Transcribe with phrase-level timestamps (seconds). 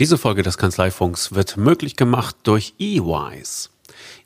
[0.00, 3.68] Diese Folge des Kanzleifunks wird möglich gemacht durch eWise.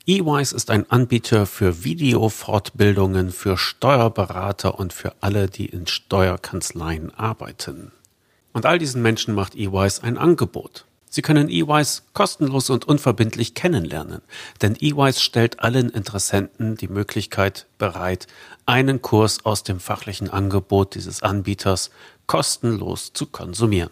[0.05, 7.91] eWise ist ein Anbieter für Videofortbildungen für Steuerberater und für alle, die in Steuerkanzleien arbeiten.
[8.53, 10.85] Und all diesen Menschen macht eWise ein Angebot.
[11.09, 14.21] Sie können eWise kostenlos und unverbindlich kennenlernen,
[14.61, 18.27] denn eWise stellt allen Interessenten die Möglichkeit bereit,
[18.65, 21.91] einen Kurs aus dem fachlichen Angebot dieses Anbieters
[22.27, 23.89] kostenlos zu konsumieren.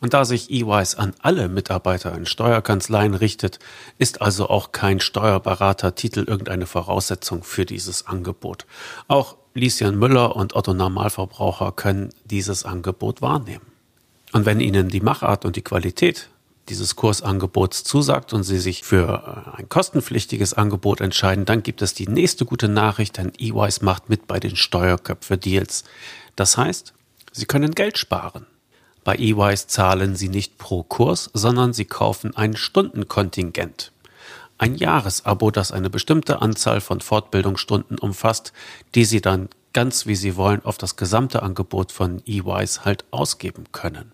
[0.00, 3.58] Und da sich EYs an alle Mitarbeiter in Steuerkanzleien richtet,
[3.98, 8.66] ist also auch kein Steuerberatertitel irgendeine Voraussetzung für dieses Angebot.
[9.08, 13.66] Auch Lieschen Müller und Otto Normalverbraucher können dieses Angebot wahrnehmen.
[14.32, 16.28] Und wenn Ihnen die Machart und die Qualität
[16.68, 21.94] dieses Kursangebots zusagt und Sie sich für äh, ein kostenpflichtiges Angebot entscheiden, dann gibt es
[21.94, 25.84] die nächste gute Nachricht, denn EYs macht mit bei den Steuerköpfe-Deals.
[26.36, 26.92] Das heißt,
[27.32, 28.46] Sie können Geld sparen.
[29.04, 33.92] Bei EYs zahlen Sie nicht pro Kurs, sondern Sie kaufen ein Stundenkontingent.
[34.58, 38.52] Ein Jahresabo, das eine bestimmte Anzahl von Fortbildungsstunden umfasst,
[38.94, 43.64] die Sie dann ganz wie Sie wollen auf das gesamte Angebot von EYs halt ausgeben
[43.72, 44.12] können.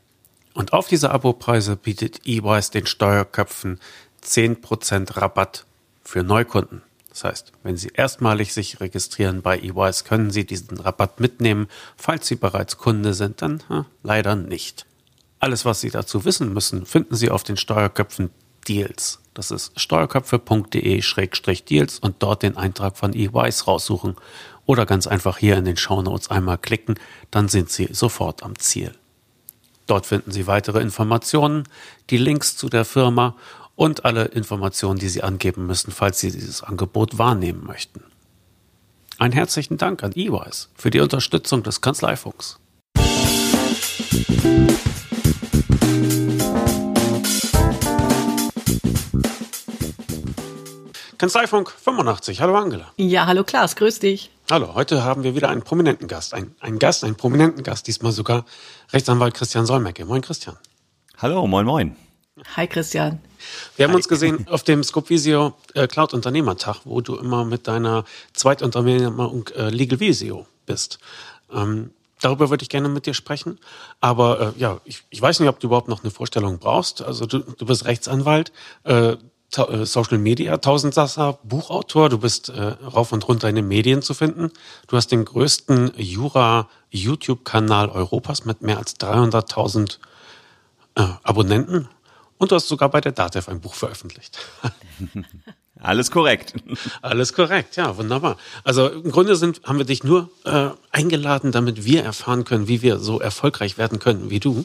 [0.53, 3.81] Und auf diese Abopreise bietet EYs den Steuerköpfen
[4.23, 5.67] 10% Rabatt
[6.03, 6.83] für Neukunden.
[7.15, 11.69] Das heißt, wenn Sie erstmalig sich registrieren bei EYS, können Sie diesen Rabatt mitnehmen.
[11.97, 14.85] Falls Sie bereits Kunde sind, dann hm, leider nicht.
[15.39, 18.31] Alles, was Sie dazu wissen müssen, finden Sie auf den Steuerköpfen
[18.67, 19.21] Deals.
[19.33, 24.17] Das ist steuerköpfe.de-deals und dort den Eintrag von EYS raussuchen
[24.67, 26.99] oder ganz einfach hier in den Shownotes einmal klicken,
[27.31, 28.93] dann sind Sie sofort am Ziel.
[29.87, 31.69] Dort finden Sie weitere Informationen,
[32.11, 33.37] die Links zu der Firma
[33.77, 38.03] und alle Informationen, die Sie angeben müssen, falls Sie dieses Angebot wahrnehmen möchten.
[39.19, 42.59] Einen herzlichen Dank an EYS für die Unterstützung des Kanzleifunks.
[51.17, 52.41] Kanzleifunk 85.
[52.41, 52.93] Hallo Angela.
[52.97, 54.31] Ja, hallo Klaas, grüß dich.
[54.51, 56.35] Hallo, heute haben wir wieder einen prominenten Gast.
[56.35, 58.45] Ein, einen Gast, einen prominenten Gast, diesmal sogar
[58.93, 60.05] Rechtsanwalt Christian Solmecke.
[60.05, 60.57] Moin Christian.
[61.17, 61.97] Hallo, moin moin.
[62.57, 63.21] Hi Christian.
[63.77, 68.05] Wir haben uns gesehen auf dem Scopvisio äh, Cloud Unternehmertag, wo du immer mit deiner
[68.33, 70.99] Zweitunternehmung äh, Legal Visio bist.
[71.53, 71.91] Ähm,
[72.21, 73.61] darüber würde ich gerne mit dir sprechen.
[74.01, 77.03] Aber äh, ja, ich, ich weiß nicht, ob du überhaupt noch eine Vorstellung brauchst.
[77.03, 78.51] Also du, du bist Rechtsanwalt,
[78.83, 82.09] äh, äh Social Media, Tausendsasser, Buchautor.
[82.09, 84.51] Du bist äh, rauf und runter in den Medien zu finden.
[84.89, 89.99] Du hast den größten Jura-YouTube-Kanal Europas mit mehr als 300.000
[90.97, 91.89] äh, Abonnenten.
[92.39, 94.39] Und du hast sogar bei der DATEV ein Buch veröffentlicht.
[95.81, 96.55] Alles korrekt.
[97.03, 98.37] Alles korrekt, ja, wunderbar.
[98.63, 102.81] Also im Grunde sind, haben wir dich nur äh, eingeladen, damit wir erfahren können, wie
[102.81, 104.65] wir so erfolgreich werden können wie du.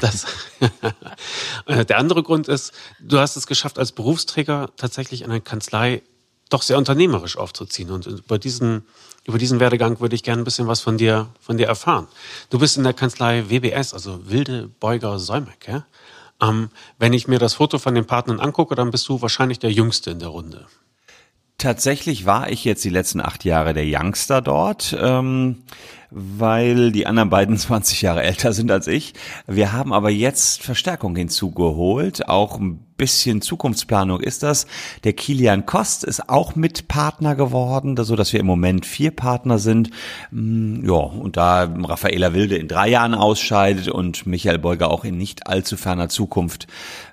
[0.00, 0.26] Das,
[1.66, 6.02] äh, der andere Grund ist, du hast es geschafft, als Berufsträger tatsächlich eine Kanzlei
[6.50, 7.90] doch sehr unternehmerisch aufzuziehen.
[7.90, 8.86] Und über diesen,
[9.24, 12.06] über diesen Werdegang würde ich gerne ein bisschen was von dir, von dir erfahren.
[12.50, 15.84] Du bist in der Kanzlei WBS, also Wilde Beuger Säumek, ja?
[16.42, 19.72] Ähm, wenn ich mir das Foto von den Partnern angucke, dann bist du wahrscheinlich der
[19.72, 20.66] Jüngste in der Runde.
[21.58, 24.96] Tatsächlich war ich jetzt die letzten acht Jahre der Youngster dort.
[24.98, 25.62] Ähm
[26.10, 29.14] weil die anderen beiden 20 Jahre älter sind als ich.
[29.46, 34.66] Wir haben aber jetzt Verstärkung hinzugeholt, auch ein bisschen Zukunftsplanung ist das.
[35.02, 39.58] Der Kilian Kost ist auch mit Partner geworden, so dass wir im Moment vier Partner
[39.58, 39.90] sind.
[40.30, 45.18] Mm, ja, und da Raffaela Wilde in drei Jahren ausscheidet und Michael Beuger auch in
[45.18, 46.66] nicht allzu ferner Zukunft,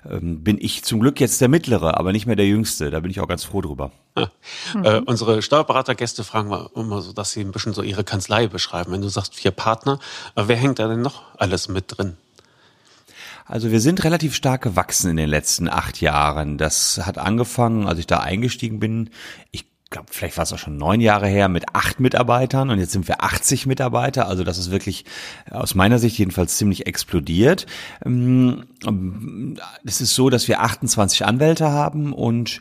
[0.08, 2.90] ähm, bin ich zum Glück jetzt der Mittlere, aber nicht mehr der Jüngste.
[2.90, 3.90] Da bin ich auch ganz froh drüber.
[4.16, 4.30] Ja.
[4.74, 4.84] Mhm.
[4.84, 8.81] Äh, unsere Steuerberatergäste fragen wir immer so, dass sie ein bisschen so ihre Kanzlei beschreiben
[8.90, 9.98] wenn du sagst vier Partner,
[10.34, 12.16] wer hängt da denn noch alles mit drin?
[13.44, 16.58] Also wir sind relativ stark gewachsen in den letzten acht Jahren.
[16.58, 19.10] Das hat angefangen, als ich da eingestiegen bin.
[19.50, 22.92] Ich glaube, vielleicht war es auch schon neun Jahre her mit acht Mitarbeitern und jetzt
[22.92, 24.26] sind wir 80 Mitarbeiter.
[24.26, 25.04] Also das ist wirklich
[25.50, 27.66] aus meiner Sicht jedenfalls ziemlich explodiert.
[28.04, 28.64] Ähm,
[29.84, 32.60] es ist so, dass wir 28 Anwälte haben und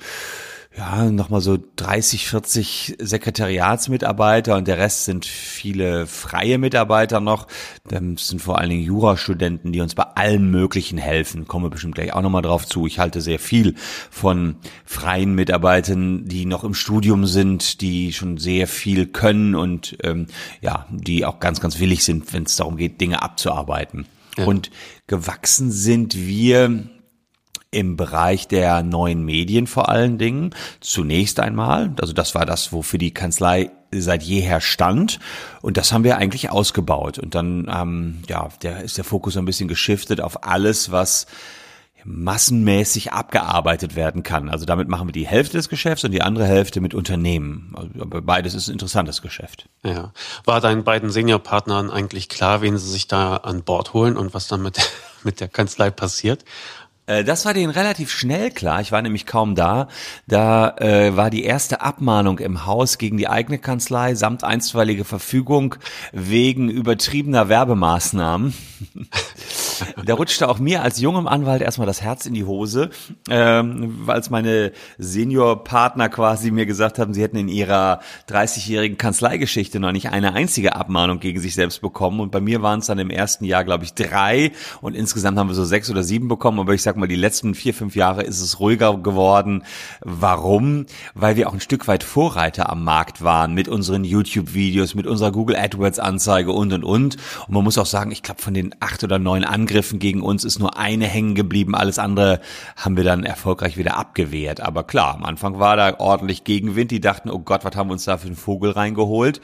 [0.78, 7.48] ja, nochmal so 30, 40 Sekretariatsmitarbeiter und der Rest sind viele freie Mitarbeiter noch.
[7.90, 11.46] Das sind vor allen Dingen Jurastudenten, die uns bei allem Möglichen helfen.
[11.46, 12.88] Kommen wir bestimmt gleich auch nochmal drauf zu.
[12.88, 13.76] Ich halte sehr viel
[14.10, 20.28] von freien Mitarbeitern, die noch im Studium sind, die schon sehr viel können und ähm,
[20.62, 24.06] ja, die auch ganz, ganz willig sind, wenn es darum geht, Dinge abzuarbeiten.
[24.38, 24.46] Ja.
[24.46, 24.72] Und
[25.08, 26.86] gewachsen sind wir
[27.72, 30.54] im Bereich der neuen Medien vor allen Dingen.
[30.82, 35.20] Zunächst einmal, also das war das, wofür die Kanzlei seit jeher stand.
[35.62, 37.18] Und das haben wir eigentlich ausgebaut.
[37.18, 41.28] Und dann, ähm, ja, der ist der Fokus ein bisschen geschiftet auf alles, was
[42.04, 44.50] massenmäßig abgearbeitet werden kann.
[44.50, 47.74] Also damit machen wir die Hälfte des Geschäfts und die andere Hälfte mit Unternehmen.
[47.76, 47.90] Also
[48.22, 49.70] beides ist ein interessantes Geschäft.
[49.84, 50.12] Ja.
[50.46, 54.48] War deinen beiden Seniorpartnern eigentlich klar, wen sie sich da an Bord holen und was
[54.48, 54.80] dann mit,
[55.24, 56.44] mit der Kanzlei passiert?
[57.12, 58.82] Äh, das war denen relativ schnell klar.
[58.82, 59.88] Ich war nämlich kaum da.
[60.28, 65.76] Da äh, war die erste Abmahnung im Haus gegen die eigene Kanzlei samt einstweilige Verfügung
[66.14, 68.54] wegen übertriebener Werbemaßnahmen.
[70.06, 72.90] da rutschte auch mir als jungem Anwalt erstmal das Herz in die Hose,
[73.30, 78.00] ähm, als meine Seniorpartner quasi mir gesagt haben, sie hätten in ihrer
[78.30, 82.20] 30-jährigen Kanzleigeschichte noch nicht eine einzige Abmahnung gegen sich selbst bekommen.
[82.20, 84.52] Und bei mir waren es dann im ersten Jahr, glaube ich, drei.
[84.82, 86.60] Und insgesamt haben wir so sechs oder sieben bekommen.
[86.60, 89.64] Aber ich sag mal, die letzten vier, fünf Jahre ist es ruhiger geworden.
[90.02, 90.86] Warum?
[91.14, 95.32] Weil wir auch ein Stück weit Vorreiter am Markt waren mit unseren YouTube-Videos, mit unserer
[95.32, 97.18] Google AdWords-Anzeige und, und, und.
[97.48, 100.44] Und man muss auch sagen, ich glaube, von den acht oder neun Angriffen gegen uns
[100.44, 101.76] ist nur eine hängen geblieben.
[101.76, 102.42] Alles andere
[102.76, 104.62] haben wir dann erfolgreich wieder abgewehrt.
[104.62, 106.92] Aber klar, am Anfang war da ordentlich Gegenwind.
[106.92, 109.42] Die dachten, oh Gott, was haben wir uns da für einen Vogel reingeholt?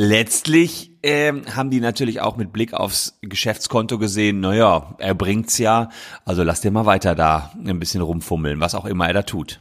[0.00, 5.88] Letztlich ähm, haben die natürlich auch mit Blick aufs Geschäftskonto gesehen, naja, er bringt's ja,
[6.24, 9.60] also lass den mal weiter da ein bisschen rumfummeln, was auch immer er da tut.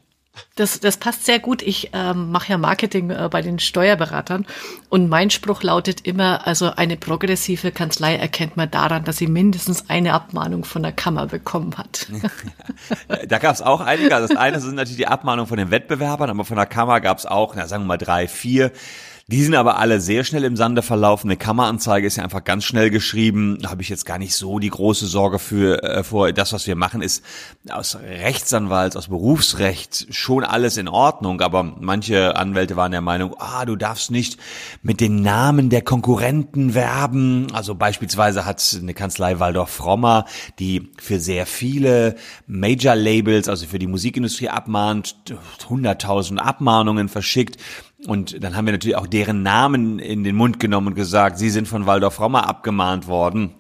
[0.56, 1.62] Das, das passt sehr gut.
[1.62, 4.45] Ich ähm, mache ja Marketing äh, bei den Steuerberatern
[4.89, 9.89] und mein Spruch lautet immer, also eine progressive Kanzlei erkennt man daran, dass sie mindestens
[9.89, 12.07] eine Abmahnung von der Kammer bekommen hat.
[13.28, 14.16] da gab es auch einige.
[14.16, 17.18] Also das eine sind natürlich die Abmahnungen von den Wettbewerbern, aber von der Kammer gab
[17.18, 18.72] es auch, na, sagen wir mal drei, vier.
[19.30, 21.28] Die sind aber alle sehr schnell im Sande verlaufen.
[21.28, 23.58] Eine Kammeranzeige ist ja einfach ganz schnell geschrieben.
[23.62, 26.32] Da habe ich jetzt gar nicht so die große Sorge für äh, vor.
[26.32, 27.26] Das, was wir machen, ist
[27.70, 31.42] aus Rechtsanwalts, aus Berufsrecht schon alles in Ordnung.
[31.42, 34.40] Aber manche Anwälte waren der Meinung, ah, du darfst nicht
[34.82, 37.48] mit den Namen der Konkurrenten werben.
[37.52, 40.24] Also beispielsweise hat eine Kanzlei Waldorf Frommer,
[40.58, 42.16] die für sehr viele
[42.48, 45.18] Major-Labels, also für die Musikindustrie abmahnt,
[45.68, 47.58] 100.000 Abmahnungen verschickt.
[48.07, 51.50] Und dann haben wir natürlich auch deren Namen in den Mund genommen und gesagt, sie
[51.50, 53.54] sind von Waldorf Rommer abgemahnt worden.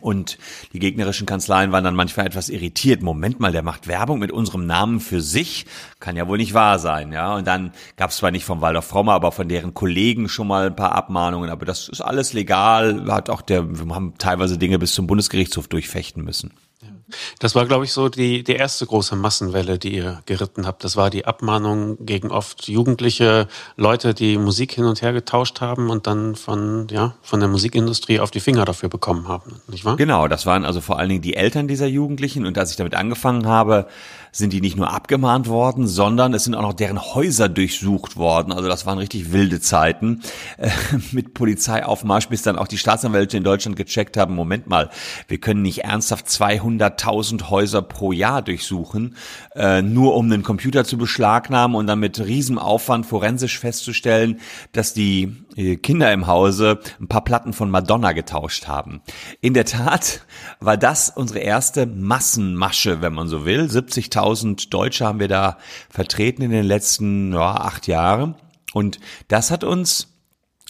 [0.00, 0.38] Und
[0.72, 3.02] die gegnerischen Kanzleien waren dann manchmal etwas irritiert.
[3.02, 5.66] Moment mal, der macht Werbung mit unserem Namen für sich.
[5.98, 7.34] Kann ja wohl nicht wahr sein, ja.
[7.34, 10.66] Und dann gab es zwar nicht vom Waldorf Frommer, aber von deren Kollegen schon mal
[10.66, 11.50] ein paar Abmahnungen.
[11.50, 13.04] Aber das ist alles legal.
[13.08, 16.52] Hat auch der, wir haben teilweise Dinge bis zum Bundesgerichtshof durchfechten müssen.
[17.38, 20.84] Das war, glaube ich, so die, die erste große Massenwelle, die ihr geritten habt.
[20.84, 25.90] Das war die Abmahnung gegen oft jugendliche Leute, die Musik hin und her getauscht haben
[25.90, 29.96] und dann von, ja, von der Musikindustrie auf die Finger dafür bekommen haben, nicht wahr?
[29.96, 32.46] Genau, das waren also vor allen Dingen die Eltern dieser Jugendlichen.
[32.46, 33.88] Und als ich damit angefangen habe,
[34.32, 38.52] sind die nicht nur abgemahnt worden, sondern es sind auch noch deren Häuser durchsucht worden.
[38.52, 40.22] Also das waren richtig wilde Zeiten
[40.56, 40.70] äh,
[41.12, 44.90] mit Polizeiaufmarsch, bis dann auch die Staatsanwälte in Deutschland gecheckt haben, Moment mal,
[45.26, 49.16] wir können nicht ernsthaft 200.000 Häuser pro Jahr durchsuchen,
[49.54, 54.40] äh, nur um einen Computer zu beschlagnahmen und dann mit Riesenaufwand forensisch festzustellen,
[54.72, 55.36] dass die
[55.82, 59.02] Kinder im Hause ein paar Platten von Madonna getauscht haben.
[59.40, 60.24] In der Tat
[60.60, 63.62] war das unsere erste Massenmasche, wenn man so will.
[63.62, 65.58] 70.000 Deutsche haben wir da
[65.90, 68.36] vertreten in den letzten ja, acht Jahren.
[68.72, 70.14] Und das hat uns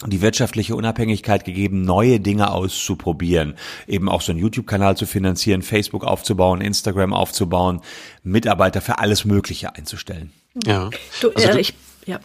[0.07, 3.55] die wirtschaftliche Unabhängigkeit gegeben, neue Dinge auszuprobieren,
[3.85, 7.81] eben auch so einen YouTube-Kanal zu finanzieren, Facebook aufzubauen, Instagram aufzubauen,
[8.23, 10.31] Mitarbeiter für alles Mögliche einzustellen.
[10.65, 10.89] Ja.
[11.21, 11.73] Du, also, äh, ich,
[12.05, 12.19] ja.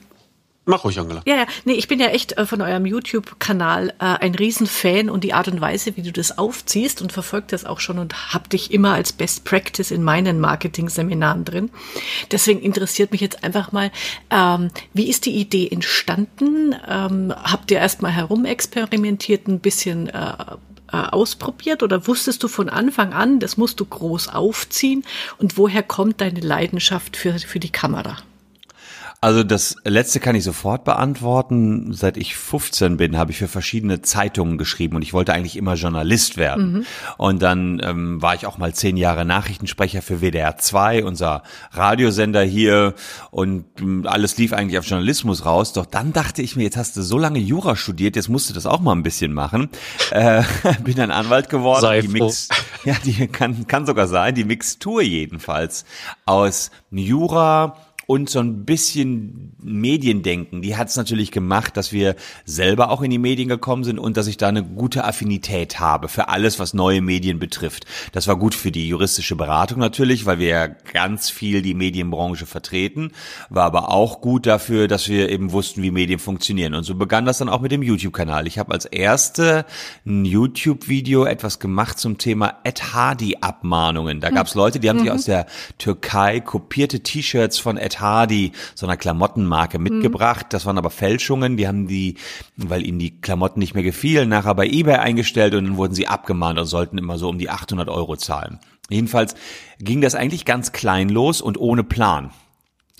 [0.66, 1.20] Mach ruhig, Angela.
[1.26, 1.46] Ja, ja.
[1.66, 5.46] Nee, ich bin ja echt äh, von eurem YouTube-Kanal äh, ein Riesenfan und die Art
[5.48, 8.94] und Weise, wie du das aufziehst und verfolgt das auch schon und hab dich immer
[8.94, 11.70] als Best Practice in meinen Marketing-Seminaren drin.
[12.30, 13.90] Deswegen interessiert mich jetzt einfach mal,
[14.30, 16.74] ähm, wie ist die Idee entstanden?
[16.88, 20.32] Ähm, habt ihr erstmal herumexperimentiert, ein bisschen äh,
[20.92, 25.04] äh, ausprobiert oder wusstest du von Anfang an, das musst du groß aufziehen?
[25.36, 28.16] Und woher kommt deine Leidenschaft für, für die Kamera?
[29.24, 31.94] Also das letzte kann ich sofort beantworten.
[31.94, 35.76] Seit ich 15 bin, habe ich für verschiedene Zeitungen geschrieben und ich wollte eigentlich immer
[35.76, 36.72] Journalist werden.
[36.72, 36.86] Mhm.
[37.16, 42.42] Und dann ähm, war ich auch mal zehn Jahre Nachrichtensprecher für WDR 2, unser Radiosender
[42.42, 42.92] hier
[43.30, 45.72] und ähm, alles lief eigentlich auf Journalismus raus.
[45.72, 48.52] Doch dann dachte ich mir, jetzt hast du so lange Jura studiert, jetzt musst du
[48.52, 49.70] das auch mal ein bisschen machen.
[50.10, 50.42] Äh,
[50.84, 51.80] bin dann Anwalt geworden.
[51.80, 52.50] Sei die Mix,
[52.84, 55.86] ja, die kann, kann sogar sein, die Mixtur jedenfalls
[56.26, 57.74] aus Jura,
[58.06, 63.10] und so ein bisschen Mediendenken, die hat es natürlich gemacht, dass wir selber auch in
[63.10, 66.74] die Medien gekommen sind und dass ich da eine gute Affinität habe für alles, was
[66.74, 67.86] neue Medien betrifft.
[68.12, 72.46] Das war gut für die juristische Beratung natürlich, weil wir ja ganz viel die Medienbranche
[72.46, 73.12] vertreten,
[73.48, 76.74] war aber auch gut dafür, dass wir eben wussten, wie Medien funktionieren.
[76.74, 78.46] Und so begann das dann auch mit dem YouTube-Kanal.
[78.46, 79.64] Ich habe als erste
[80.06, 84.20] ein YouTube-Video etwas gemacht zum Thema Ed Hardy-Abmahnungen.
[84.20, 85.02] Da gab es Leute, die haben mhm.
[85.02, 85.46] sich aus der
[85.78, 90.46] Türkei kopierte T-Shirts von Ed Hardy, so einer Klamottenmarke, mitgebracht.
[90.50, 91.56] Das waren aber Fälschungen.
[91.56, 92.16] Die haben die,
[92.56, 96.08] weil ihnen die Klamotten nicht mehr gefielen, nachher bei eBay eingestellt und dann wurden sie
[96.08, 98.58] abgemahnt und sollten immer so um die 800 Euro zahlen.
[98.90, 99.34] Jedenfalls
[99.78, 102.30] ging das eigentlich ganz klein los und ohne Plan.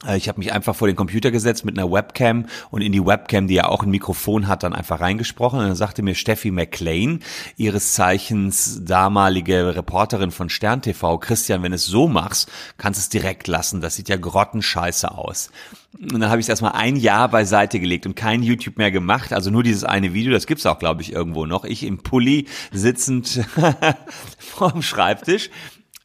[0.07, 3.05] Äh, ich habe mich einfach vor den Computer gesetzt mit einer Webcam und in die
[3.05, 5.59] Webcam, die ja auch ein Mikrofon hat, dann einfach reingesprochen.
[5.59, 7.21] Und dann sagte mir Steffi McLean,
[7.57, 13.03] ihres Zeichens damalige Reporterin von Stern TV, Christian, wenn du es so machst, kannst du
[13.03, 13.81] es direkt lassen.
[13.81, 15.51] Das sieht ja grottenscheiße aus.
[16.01, 19.33] Und dann habe ich es erstmal ein Jahr beiseite gelegt und kein YouTube mehr gemacht.
[19.33, 21.65] Also nur dieses eine Video, das gibt's auch, glaube ich, irgendwo noch.
[21.65, 23.45] Ich im Pulli sitzend
[24.39, 25.51] vorm Schreibtisch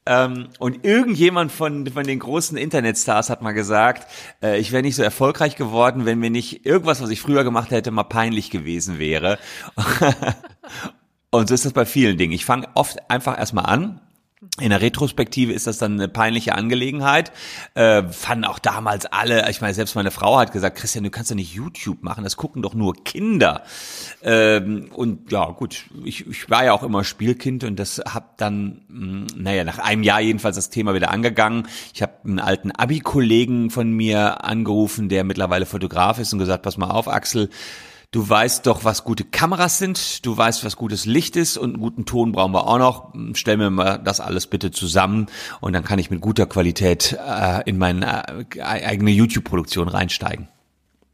[0.09, 4.07] ähm, und irgendjemand von, von den großen Internetstars hat mal gesagt,
[4.41, 7.69] äh, ich wäre nicht so erfolgreich geworden, wenn mir nicht irgendwas, was ich früher gemacht
[7.69, 9.37] hätte, mal peinlich gewesen wäre.
[11.29, 12.33] und so ist das bei vielen Dingen.
[12.33, 14.01] Ich fange oft einfach erstmal an
[14.61, 17.33] in der Retrospektive ist das dann eine peinliche Angelegenheit.
[17.73, 21.29] Äh, fanden auch damals alle, ich meine, selbst meine Frau hat gesagt, Christian, du kannst
[21.29, 23.63] ja nicht YouTube machen, das gucken doch nur Kinder.
[24.23, 28.81] Ähm, und ja, gut, ich, ich war ja auch immer Spielkind und das hab dann,
[28.87, 31.67] mh, hm, naja, nach einem Jahr jedenfalls das Thema wieder angegangen.
[31.93, 36.77] Ich habe einen alten Abi-Kollegen von mir angerufen, der mittlerweile Fotograf ist und gesagt, pass
[36.77, 37.49] mal auf, Axel,
[38.11, 41.79] Du weißt doch, was gute Kameras sind, du weißt, was gutes Licht ist und einen
[41.79, 43.13] guten Ton brauchen wir auch noch.
[43.33, 45.27] Stell mir mal das alles bitte zusammen
[45.61, 50.47] und dann kann ich mit guter Qualität äh, in meine äh, eigene YouTube-Produktion reinsteigen.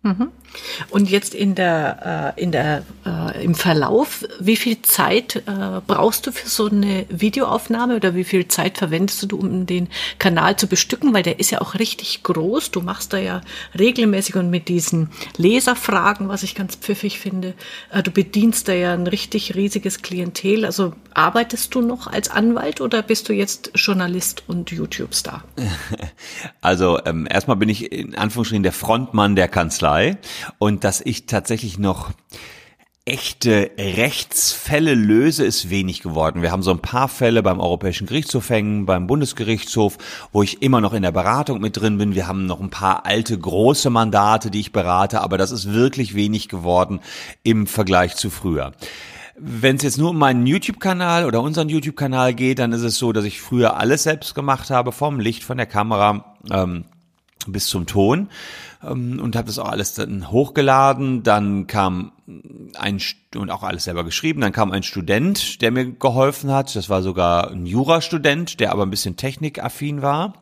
[0.04, 0.32] Mhm.
[0.90, 6.28] Und jetzt in der, äh, in der, äh, im Verlauf, wie viel Zeit äh, brauchst
[6.28, 9.88] du für so eine Videoaufnahme oder wie viel Zeit verwendest du, um den
[10.20, 11.14] Kanal zu bestücken?
[11.14, 12.72] Weil der ist ja auch richtig groß.
[12.72, 13.42] Du machst da ja
[13.78, 17.54] regelmäßig und mit diesen Leserfragen, was ich ganz pfiffig finde.
[17.92, 20.66] Äh, du bedienst da ja ein richtig riesiges Klientel.
[20.66, 25.44] Also arbeitest du noch als Anwalt oder bist du jetzt Journalist und YouTube-Star?
[26.62, 30.18] Also ähm, erstmal bin ich in Anführungsstrichen der Frontmann der Kanzlei
[30.60, 32.12] und dass ich tatsächlich noch
[33.08, 36.42] echte Rechtsfälle löse, ist wenig geworden.
[36.42, 40.00] Wir haben so ein paar Fälle beim Europäischen Gerichtshof hängen, beim Bundesgerichtshof,
[40.32, 42.16] wo ich immer noch in der Beratung mit drin bin.
[42.16, 46.16] Wir haben noch ein paar alte große Mandate, die ich berate, aber das ist wirklich
[46.16, 47.00] wenig geworden
[47.44, 48.74] im Vergleich zu früher.
[49.38, 53.12] Wenn es jetzt nur um meinen YouTube-Kanal oder unseren YouTube-Kanal geht, dann ist es so,
[53.12, 56.86] dass ich früher alles selbst gemacht habe, vom Licht, von der Kamera ähm,
[57.48, 58.30] bis zum Ton
[58.84, 61.24] ähm, und habe das auch alles dann hochgeladen.
[61.24, 62.12] Dann kam
[62.78, 63.02] ein
[63.36, 64.42] und auch alles selber geschrieben.
[64.42, 66.75] Dann kam ein Student, der mir geholfen hat.
[66.75, 70.34] Das war sogar ein Jurastudent, der aber ein bisschen technikaffin war.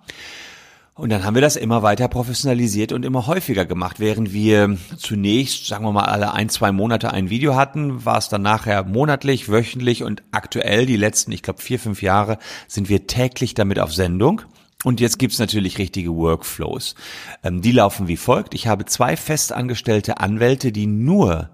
[0.96, 4.00] Und dann haben wir das immer weiter professionalisiert und immer häufiger gemacht.
[4.00, 8.30] Während wir zunächst, sagen wir mal, alle ein, zwei Monate ein Video hatten, war es
[8.30, 13.08] dann nachher monatlich, wöchentlich und aktuell die letzten, ich glaube, vier, fünf Jahre sind wir
[13.08, 14.44] täglich damit auf Sendung.
[14.84, 16.96] Und jetzt gibt's natürlich richtige Workflows.
[17.44, 18.54] Ähm, die laufen wie folgt.
[18.54, 21.50] Ich habe zwei festangestellte Anwälte, die nur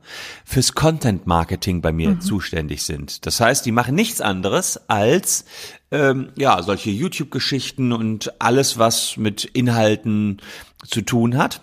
[0.45, 2.21] fürs Content Marketing bei mir mhm.
[2.21, 3.25] zuständig sind.
[3.25, 5.45] Das heißt, die machen nichts anderes als
[5.91, 10.41] ähm, ja solche YouTube-Geschichten und alles, was mit Inhalten
[10.87, 11.61] zu tun hat.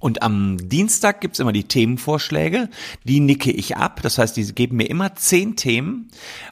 [0.00, 2.68] Und am Dienstag gibt's immer die Themenvorschläge,
[3.04, 4.00] die nicke ich ab.
[4.02, 6.10] Das heißt, die geben mir immer zehn Themen.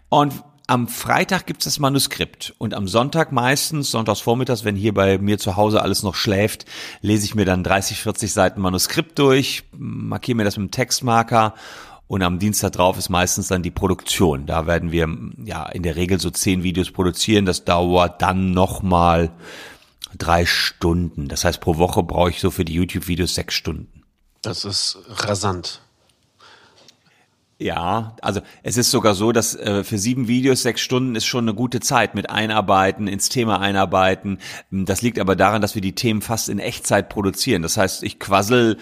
[0.08, 0.32] Und
[0.66, 5.38] am Freitag gibt's das Manuskript und am Sonntag meistens, sonntags vormittags, wenn hier bei mir
[5.38, 6.64] zu Hause alles noch schläft,
[7.00, 11.54] lese ich mir dann 30, 40 Seiten Manuskript durch, markiere mir das mit einem Textmarker
[12.08, 14.46] und am Dienstag drauf ist meistens dann die Produktion.
[14.46, 15.08] Da werden wir
[15.44, 17.46] ja in der Regel so zehn Videos produzieren.
[17.46, 19.32] Das dauert dann nochmal
[20.16, 21.26] drei Stunden.
[21.28, 24.04] Das heißt, pro Woche brauche ich so für die YouTube-Videos sechs Stunden.
[24.42, 25.80] Das ist rasant.
[27.58, 31.44] Ja, also es ist sogar so, dass äh, für sieben Videos sechs Stunden ist schon
[31.44, 34.38] eine gute Zeit mit Einarbeiten, ins Thema einarbeiten.
[34.70, 37.62] Das liegt aber daran, dass wir die Themen fast in Echtzeit produzieren.
[37.62, 38.76] Das heißt, ich quassel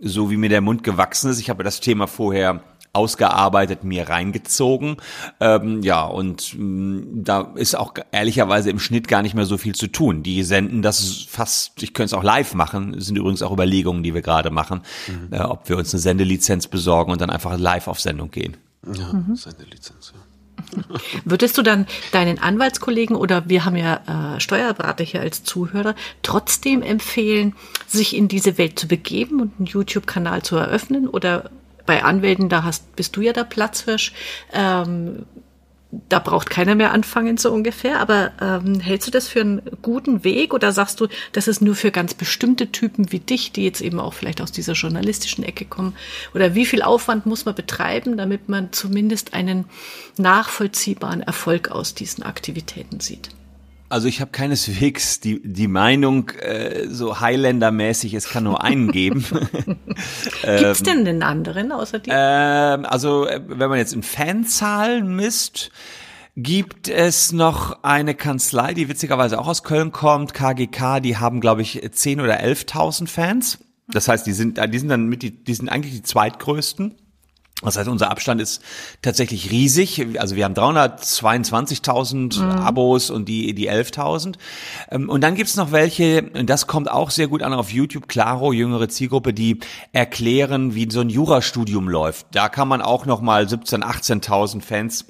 [0.00, 1.40] so, wie mir der Mund gewachsen ist.
[1.40, 4.96] Ich habe das Thema vorher ausgearbeitet mir reingezogen.
[5.38, 9.58] Ähm, ja, und mh, mm, da ist auch ehrlicherweise im Schnitt gar nicht mehr so
[9.58, 10.22] viel zu tun.
[10.22, 14.02] Die senden das fast, ich könnte es auch live machen, das sind übrigens auch Überlegungen,
[14.02, 15.32] die wir gerade machen, mhm.
[15.32, 18.56] äh, ob wir uns eine Sendelizenz besorgen und dann einfach live auf Sendung gehen.
[18.86, 19.36] Ja, mhm.
[19.36, 20.20] Sendelizenz, ja.
[21.24, 26.82] Würdest du dann deinen Anwaltskollegen oder wir haben ja äh, Steuerberater hier als Zuhörer trotzdem
[26.82, 27.54] empfehlen,
[27.86, 31.08] sich in diese Welt zu begeben und einen YouTube-Kanal zu eröffnen?
[31.08, 31.50] Oder
[31.90, 34.12] bei Anwälten, da hast, bist du ja der Platzhirsch.
[34.52, 35.26] Ähm,
[36.08, 37.98] da braucht keiner mehr anfangen, so ungefähr.
[37.98, 41.74] Aber ähm, hältst du das für einen guten Weg oder sagst du, das ist nur
[41.74, 45.64] für ganz bestimmte Typen wie dich, die jetzt eben auch vielleicht aus dieser journalistischen Ecke
[45.64, 45.96] kommen?
[46.32, 49.64] Oder wie viel Aufwand muss man betreiben, damit man zumindest einen
[50.16, 53.30] nachvollziehbaren Erfolg aus diesen Aktivitäten sieht?
[53.90, 59.24] Also ich habe keineswegs die, die Meinung, äh, so Highlander-mäßig, es kann nur einen geben.
[60.42, 62.12] Gibt's denn einen anderen außer dir?
[62.14, 65.72] Ähm, also äh, wenn man jetzt in Fanzahlen misst,
[66.36, 71.62] gibt es noch eine Kanzlei, die witzigerweise auch aus Köln kommt, KGK, die haben, glaube
[71.62, 73.58] ich, 10.000 oder 11.000 Fans.
[73.88, 76.94] Das heißt, die sind, die sind dann mit, die, die sind eigentlich die zweitgrößten.
[77.62, 78.62] Das heißt, unser Abstand ist
[79.02, 80.18] tatsächlich riesig.
[80.18, 82.50] Also wir haben 322.000 mhm.
[82.50, 84.36] Abos und die, die 11.000.
[84.90, 88.08] Ähm, und dann gibt's noch welche, und das kommt auch sehr gut an auf YouTube,
[88.08, 89.60] Claro, jüngere Zielgruppe, die
[89.92, 92.26] erklären, wie so ein Jurastudium läuft.
[92.32, 95.04] Da kann man auch noch mal 17.000, 18.000 Fans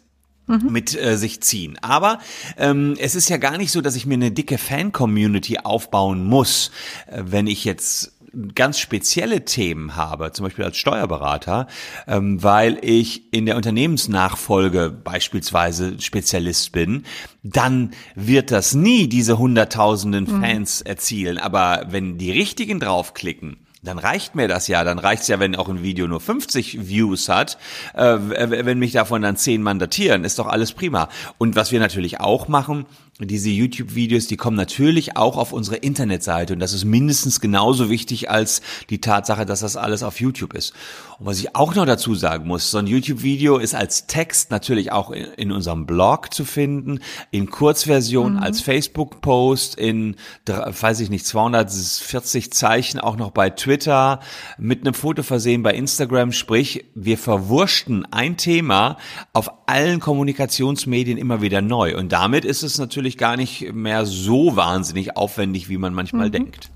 [0.50, 0.72] mhm.
[0.72, 1.78] mit äh, sich ziehen.
[1.82, 2.18] Aber
[2.58, 6.70] ähm, es ist ja gar nicht so, dass ich mir eine dicke Fan-Community aufbauen muss,
[7.06, 8.12] äh, wenn ich jetzt
[8.54, 11.66] ganz spezielle Themen habe, zum Beispiel als Steuerberater,
[12.06, 17.04] ähm, weil ich in der Unternehmensnachfolge beispielsweise Spezialist bin,
[17.42, 20.40] dann wird das nie diese hunderttausenden mhm.
[20.40, 21.38] Fans erzielen.
[21.38, 24.84] Aber wenn die richtigen draufklicken, dann reicht mir das ja.
[24.84, 27.56] Dann reicht's ja, wenn auch ein Video nur 50 Views hat.
[27.94, 31.08] Äh, wenn mich davon dann 10 mandatieren, ist doch alles prima.
[31.38, 32.84] Und was wir natürlich auch machen,
[33.26, 38.30] diese YouTube-Videos, die kommen natürlich auch auf unsere Internetseite und das ist mindestens genauso wichtig
[38.30, 40.72] als die Tatsache, dass das alles auf YouTube ist.
[41.18, 44.90] Und was ich auch noch dazu sagen muss, so ein YouTube-Video ist als Text natürlich
[44.90, 47.00] auch in, in, unserem Blog zu finden,
[47.30, 48.38] in Kurzversion, mhm.
[48.38, 54.20] als Facebook-Post, in, weiß ich nicht, 240 Zeichen auch noch bei Twitter,
[54.58, 58.96] mit einem Foto versehen bei Instagram, sprich, wir verwurschten ein Thema
[59.34, 64.06] auf allen Kommunikationsmedien immer wieder neu und damit ist es natürlich natürlich gar nicht mehr
[64.06, 66.32] so wahnsinnig aufwendig, wie man manchmal mhm.
[66.32, 66.70] denkt.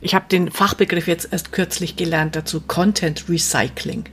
[0.00, 4.04] Ich habe den Fachbegriff jetzt erst kürzlich gelernt dazu, Content Recycling.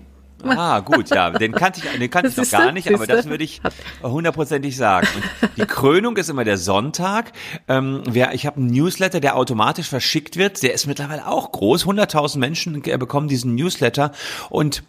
[0.45, 3.45] Ah, gut, ja, den kannte ich, den kannte ich noch gar nicht, aber das würde
[3.45, 3.61] ich
[4.01, 5.07] hundertprozentig sagen.
[5.41, 7.31] Und die Krönung ist immer der Sonntag.
[7.69, 10.61] Ähm, wer, ich habe einen Newsletter, der automatisch verschickt wird.
[10.61, 11.85] Der ist mittlerweile auch groß.
[11.85, 14.11] 100.000 Menschen bekommen diesen Newsletter
[14.49, 14.83] und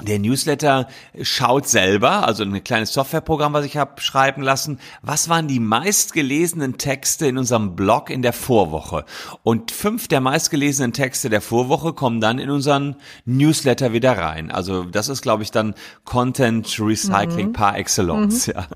[0.00, 0.86] der Newsletter
[1.22, 6.78] schaut selber, also ein kleines Softwareprogramm, was ich habe schreiben lassen, was waren die meistgelesenen
[6.78, 9.04] Texte in unserem Blog in der Vorwoche.
[9.42, 14.52] Und fünf der meistgelesenen Texte der Vorwoche kommen dann in unseren Newsletter wieder rein.
[14.52, 17.52] Also das ist, glaube ich, dann Content Recycling mhm.
[17.52, 18.46] par excellence.
[18.46, 18.52] Mhm.
[18.54, 18.66] Ja.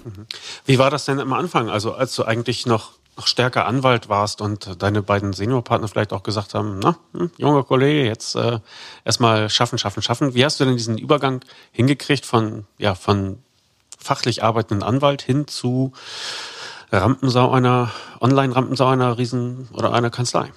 [0.66, 1.70] Wie war das denn am Anfang?
[1.70, 6.22] Also als du eigentlich noch noch stärker Anwalt warst und deine beiden Seniorpartner vielleicht auch
[6.22, 8.60] gesagt haben, na, hm, junger Kollege, jetzt äh,
[9.04, 10.34] erstmal schaffen, schaffen, schaffen.
[10.34, 11.40] Wie hast du denn diesen Übergang
[11.72, 13.38] hingekriegt von, ja, von
[13.98, 15.92] fachlich arbeitenden Anwalt hin zu
[16.92, 20.52] Rampensau einer, Online-Rampensau einer Riesen- oder einer Kanzlei?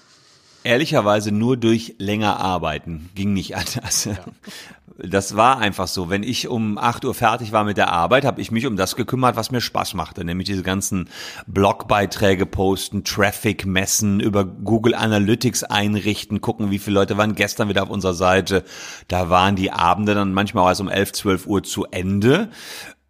[0.63, 3.09] Ehrlicherweise nur durch länger arbeiten.
[3.15, 4.05] Ging nicht anders.
[4.05, 4.17] Ja.
[4.97, 6.09] Das war einfach so.
[6.09, 8.95] Wenn ich um 8 Uhr fertig war mit der Arbeit, habe ich mich um das
[8.95, 11.09] gekümmert, was mir Spaß machte, nämlich diese ganzen
[11.47, 17.83] Blogbeiträge posten, Traffic messen, über Google Analytics einrichten, gucken, wie viele Leute waren gestern wieder
[17.83, 18.63] auf unserer Seite.
[19.07, 22.49] Da waren die Abende dann manchmal erst um 11, 12 Uhr zu Ende.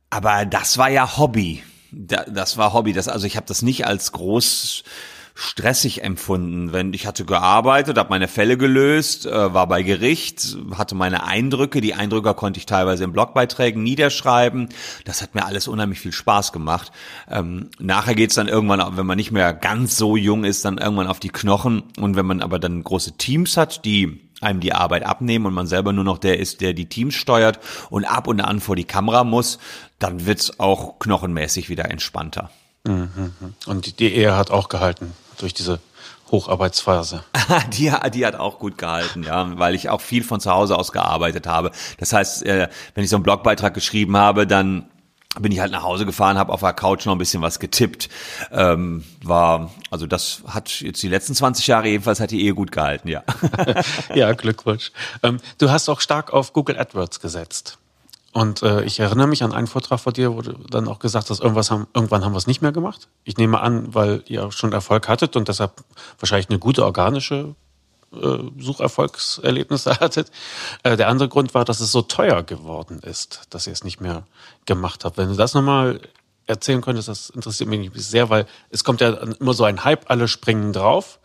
[0.10, 1.63] Aber das war ja Hobby.
[1.91, 2.94] Das war Hobby.
[2.94, 4.84] Das, also ich habe das nicht als groß
[5.34, 6.74] stressig empfunden.
[6.74, 11.82] Wenn ich hatte gearbeitet, habe meine Fälle gelöst, äh, war bei Gericht, hatte meine Eindrücke.
[11.82, 14.70] Die Eindrücke konnte ich teilweise in Blogbeiträgen niederschreiben.
[15.06, 16.91] Das hat mir alles unheimlich viel Spaß gemacht.
[17.30, 21.08] Ähm, nachher geht's dann irgendwann, wenn man nicht mehr ganz so jung ist, dann irgendwann
[21.08, 21.84] auf die Knochen.
[22.00, 25.67] Und wenn man aber dann große Teams hat, die einem die Arbeit abnehmen und man
[25.67, 28.86] selber nur noch der ist, der die Teams steuert und ab und an vor die
[28.86, 29.60] Kamera muss,
[30.00, 32.50] dann wird's auch knochenmäßig wieder entspannter.
[32.86, 33.34] Mhm.
[33.67, 35.80] Und die Ehe hat auch gehalten durch diese
[36.32, 37.24] Hocharbeitsphase.
[37.74, 40.91] die, die hat auch gut gehalten, ja, weil ich auch viel von zu Hause aus
[40.91, 41.72] gearbeitet habe.
[41.98, 44.86] Das heißt, äh, wenn ich so einen Blogbeitrag geschrieben habe, dann
[45.39, 48.10] bin ich halt nach Hause gefahren, habe auf der Couch noch ein bisschen was getippt.
[48.52, 52.72] Ähm, war, also das hat jetzt die letzten 20 Jahre jedenfalls hat die Ehe gut
[52.72, 53.24] gehalten, ja.
[54.13, 54.91] ja, Glückwunsch.
[55.24, 57.78] Ähm, du hast auch stark auf Google AdWords gesetzt.
[58.34, 61.30] Und äh, ich erinnere mich an einen Vortrag von dir, wo du dann auch gesagt
[61.30, 63.10] hast, irgendwas haben, irgendwann haben wir es nicht mehr gemacht.
[63.26, 65.84] Ich nehme an, weil ihr schon Erfolg hattet und deshalb
[66.17, 67.56] wahrscheinlich eine gute organische
[68.13, 70.32] äh, Sucherfolgserlebnisse hattet.
[70.84, 74.00] Äh, der andere Grund war, dass es so teuer geworden ist, dass ihr es nicht
[74.00, 74.24] mehr
[74.65, 75.17] gemacht habt.
[75.17, 76.00] Wenn du das nochmal
[76.46, 80.30] erzählen könntest, das interessiert mich sehr, weil es kommt ja immer so ein Hype, alle
[80.30, 81.20] springen drauf.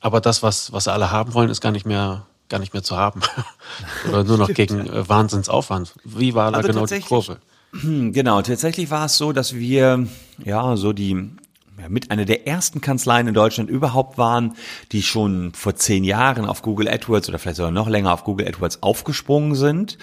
[0.00, 2.96] Aber das, was, was alle haben wollen, ist gar nicht mehr gar nicht mehr zu
[2.96, 3.20] haben.
[4.08, 5.94] Oder nur noch gegen äh, Wahnsinnsaufwand.
[6.04, 7.38] Wie war da also genau die Kurve?
[7.72, 10.06] Genau, tatsächlich war es so, dass wir
[10.44, 11.30] ja so die
[11.80, 14.56] ja, mit einer der ersten Kanzleien in Deutschland überhaupt waren,
[14.92, 18.46] die schon vor zehn Jahren auf Google AdWords oder vielleicht sogar noch länger auf Google
[18.46, 19.96] AdWords aufgesprungen sind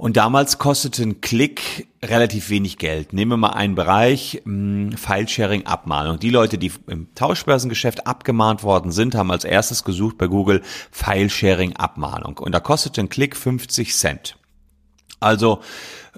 [0.00, 3.12] und damals kostete ein Klick relativ wenig Geld.
[3.12, 6.18] Nehmen wir mal einen Bereich, hm, File-Sharing, Abmahnung.
[6.18, 11.76] Die Leute, die im Tauschbörsengeschäft abgemahnt worden sind, haben als erstes gesucht bei Google File-Sharing,
[11.76, 12.38] Abmahnung.
[12.38, 14.38] Und da kostete ein Klick 50 Cent.
[15.20, 15.60] Also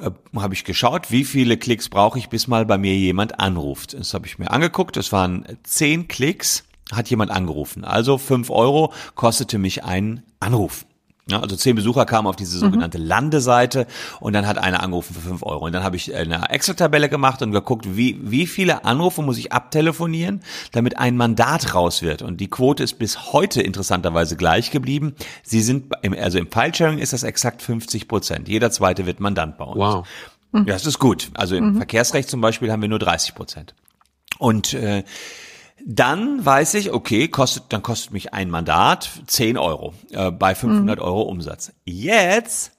[0.01, 3.95] äh, habe ich geschaut, wie viele Klicks brauche ich, bis mal bei mir jemand anruft.
[3.95, 4.97] Das habe ich mir angeguckt.
[4.97, 7.85] Es waren zehn Klicks, hat jemand angerufen.
[7.85, 10.87] Also fünf Euro kostete mich ein Anruf.
[11.33, 13.07] Ja, also zehn Besucher kamen auf diese sogenannte mhm.
[13.07, 13.87] Landeseite
[14.21, 15.65] und dann hat einer angerufen für fünf Euro.
[15.65, 19.51] Und dann habe ich eine Excel-Tabelle gemacht und geguckt, wie, wie viele Anrufe muss ich
[19.51, 20.43] abtelefonieren,
[20.73, 22.21] damit ein Mandat raus wird.
[22.21, 25.15] Und die Quote ist bis heute interessanterweise gleich geblieben.
[25.43, 28.47] Sie sind, im, also im File-Sharing ist das exakt 50 Prozent.
[28.47, 29.79] Jeder zweite wird Mandant bei uns.
[29.79, 30.07] Wow.
[30.53, 31.31] Ja, das ist gut.
[31.33, 31.77] Also im mhm.
[31.79, 33.75] Verkehrsrecht zum Beispiel haben wir nur 30 Prozent.
[34.39, 35.03] Und äh,
[35.87, 40.99] dann weiß ich, okay, kostet, dann kostet mich ein Mandat 10 Euro äh, bei 500
[40.99, 41.05] mhm.
[41.05, 41.73] Euro Umsatz.
[41.85, 42.73] Jetzt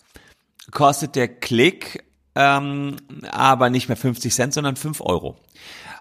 [0.71, 2.03] kostet der Klick
[2.35, 2.95] ähm,
[3.31, 5.37] aber nicht mehr 50 Cent, sondern 5 Euro.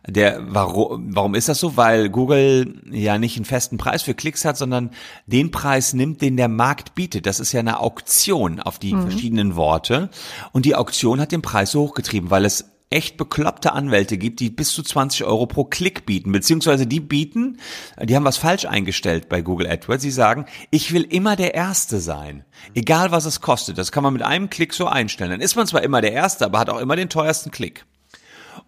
[0.08, 1.76] Der, warum, warum ist das so?
[1.76, 4.90] Weil Google ja nicht einen festen Preis für Klicks hat, sondern
[5.26, 7.26] den Preis nimmt, den der Markt bietet.
[7.26, 9.02] Das ist ja eine Auktion auf die mhm.
[9.02, 10.10] verschiedenen Worte.
[10.50, 14.50] Und die Auktion hat den Preis so hochgetrieben, weil es echt bekloppte Anwälte gibt, die
[14.50, 17.58] bis zu 20 Euro pro Klick bieten, beziehungsweise die bieten,
[18.02, 20.02] die haben was falsch eingestellt bei Google AdWords.
[20.02, 23.78] Sie sagen, ich will immer der Erste sein, egal was es kostet.
[23.78, 25.30] Das kann man mit einem Klick so einstellen.
[25.30, 27.84] Dann ist man zwar immer der Erste, aber hat auch immer den teuersten Klick.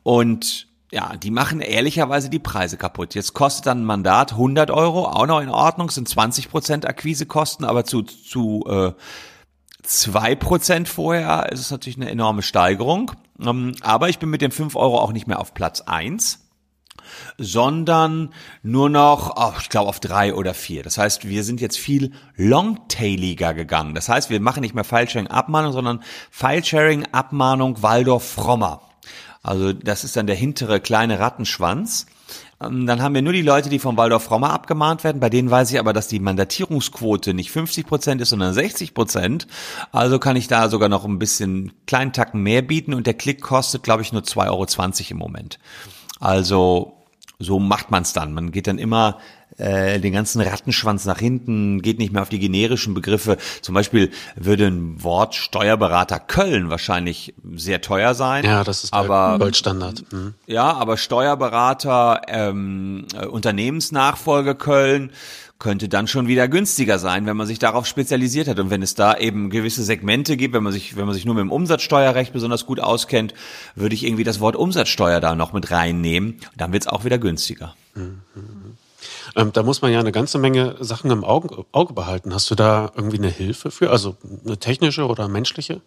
[0.02, 3.14] Und ja, die machen ehrlicherweise die Preise kaputt.
[3.14, 7.66] Jetzt kostet dann ein Mandat 100 Euro, auch noch in Ordnung, sind 20 Prozent Akquisekosten,
[7.66, 8.92] aber zu, zu äh,
[9.82, 13.10] zwei Prozent vorher ist es natürlich eine enorme Steigerung.
[13.40, 16.40] Ähm, aber ich bin mit den fünf Euro auch nicht mehr auf Platz eins
[17.38, 20.82] sondern nur noch, oh, ich glaube, auf drei oder vier.
[20.82, 23.94] Das heißt, wir sind jetzt viel longtailiger gegangen.
[23.94, 28.82] Das heißt, wir machen nicht mehr File-Sharing-Abmahnung, sondern File-Sharing-Abmahnung Waldorf-Frommer.
[29.42, 32.06] Also das ist dann der hintere kleine Rattenschwanz.
[32.60, 35.20] Ähm, dann haben wir nur die Leute, die vom Waldorf Frommer abgemahnt werden.
[35.20, 39.46] Bei denen weiß ich aber, dass die Mandatierungsquote nicht 50 Prozent ist, sondern 60 Prozent.
[39.92, 43.42] Also kann ich da sogar noch ein bisschen kleinen Tacken mehr bieten und der Klick
[43.42, 44.66] kostet, glaube ich, nur 2,20 Euro
[45.10, 45.58] im Moment.
[46.20, 46.94] Also
[47.38, 48.32] so macht man es dann.
[48.32, 49.18] Man geht dann immer
[49.58, 53.36] äh, den ganzen Rattenschwanz nach hinten, geht nicht mehr auf die generischen Begriffe.
[53.62, 58.44] Zum Beispiel würde ein Wort Steuerberater Köln wahrscheinlich sehr teuer sein.
[58.44, 60.12] Ja, das ist aber, Goldstandard.
[60.12, 60.34] Mhm.
[60.46, 65.10] Ja, aber Steuerberater, ähm, äh, Unternehmensnachfolge Köln
[65.58, 68.94] könnte dann schon wieder günstiger sein, wenn man sich darauf spezialisiert hat und wenn es
[68.94, 72.32] da eben gewisse Segmente gibt, wenn man sich, wenn man sich nur mit dem Umsatzsteuerrecht
[72.32, 73.34] besonders gut auskennt,
[73.74, 76.38] würde ich irgendwie das Wort Umsatzsteuer da noch mit reinnehmen.
[76.56, 77.74] Dann wird es auch wieder günstiger.
[77.94, 78.20] Mhm.
[79.36, 82.32] Ähm, da muss man ja eine ganze Menge Sachen im Auge, Auge behalten.
[82.32, 85.80] Hast du da irgendwie eine Hilfe für, also eine technische oder menschliche?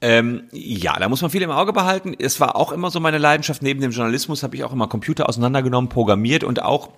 [0.00, 2.14] Ähm, ja, da muss man viel im Auge behalten.
[2.18, 3.62] Es war auch immer so meine Leidenschaft.
[3.62, 6.88] Neben dem Journalismus habe ich auch immer Computer auseinandergenommen, programmiert und auch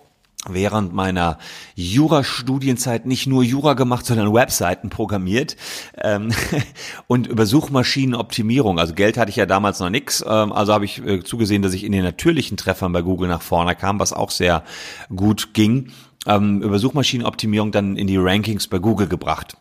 [0.49, 1.39] während meiner
[1.75, 5.57] Jurastudienzeit nicht nur Jura gemacht, sondern Webseiten programmiert
[6.03, 6.33] ähm,
[7.07, 8.79] und über Suchmaschinenoptimierung.
[8.79, 11.75] Also Geld hatte ich ja damals noch nix, ähm, also habe ich äh, zugesehen, dass
[11.75, 14.65] ich in den natürlichen Treffern bei Google nach vorne kam, was auch sehr
[15.15, 15.93] gut ging.
[16.27, 19.57] Ähm, über Suchmaschinenoptimierung dann in die Rankings bei Google gebracht.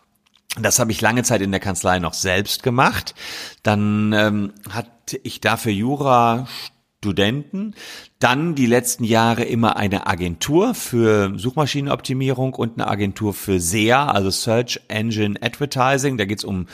[0.60, 3.15] Das habe ich lange Zeit in der Kanzlei noch selbst gemacht.
[3.63, 6.48] Dann ähm, hatte ich dafür Jura
[7.03, 7.75] Studenten.
[8.19, 14.29] Dann die letzten Jahre immer eine Agentur für Suchmaschinenoptimierung und eine Agentur für SEA, also
[14.29, 16.17] Search Engine Advertising.
[16.17, 16.67] Da geht's um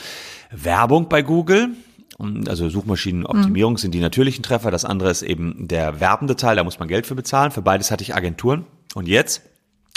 [0.51, 1.69] Werbung bei Google.
[2.47, 3.77] Also Suchmaschinenoptimierung mhm.
[3.77, 4.69] sind die natürlichen Treffer.
[4.69, 6.57] Das andere ist eben der werbende Teil.
[6.57, 7.49] Da muss man Geld für bezahlen.
[7.49, 8.65] Für beides hatte ich Agenturen.
[8.93, 9.41] Und jetzt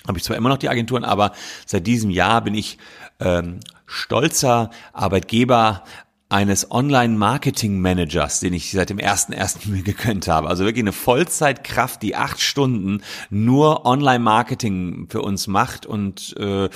[0.06, 1.32] habe ich zwar immer noch die Agenturen, aber
[1.66, 2.78] seit diesem Jahr bin ich
[3.20, 5.84] ähm, stolzer Arbeitgeber
[6.32, 10.48] eines Online-Marketing-Managers, den ich seit dem ersten ersten mir gegönnt habe.
[10.48, 16.68] Also wirklich eine Vollzeitkraft, die acht Stunden nur Online-Marketing für uns macht und äh,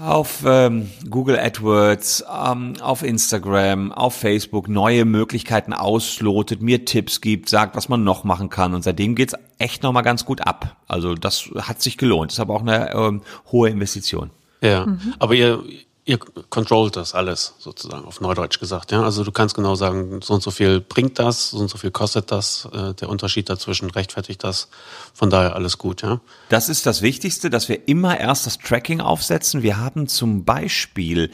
[0.00, 7.48] auf ähm, Google AdWords, ähm, auf Instagram, auf Facebook neue Möglichkeiten auslotet, mir Tipps gibt,
[7.48, 8.74] sagt, was man noch machen kann.
[8.74, 10.76] Und seitdem geht's echt nochmal ganz gut ab.
[10.88, 12.32] Also das hat sich gelohnt.
[12.32, 14.30] Das ist aber auch eine ähm, hohe Investition.
[14.60, 15.14] Ja, mhm.
[15.20, 15.62] aber ihr,
[16.06, 18.92] ihr controlt das alles sozusagen auf Neudeutsch gesagt.
[18.92, 21.78] Ja, also du kannst genau sagen, so und so viel bringt das, so und so
[21.78, 24.68] viel kostet das, äh, der Unterschied dazwischen rechtfertigt das.
[25.14, 26.02] Von daher alles gut.
[26.02, 26.20] Ja.
[26.50, 29.62] Das ist das Wichtigste, dass wir immer erst das Tracking aufsetzen.
[29.62, 31.30] Wir haben zum Beispiel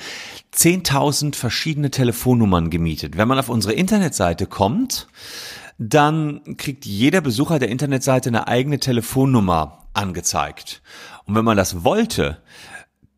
[0.55, 3.17] 10.000 verschiedene Telefonnummern gemietet.
[3.17, 5.09] Wenn man auf unsere Internetseite kommt,
[5.79, 10.81] dann kriegt jeder Besucher der Internetseite eine eigene Telefonnummer angezeigt.
[11.27, 12.39] Und wenn man das wollte,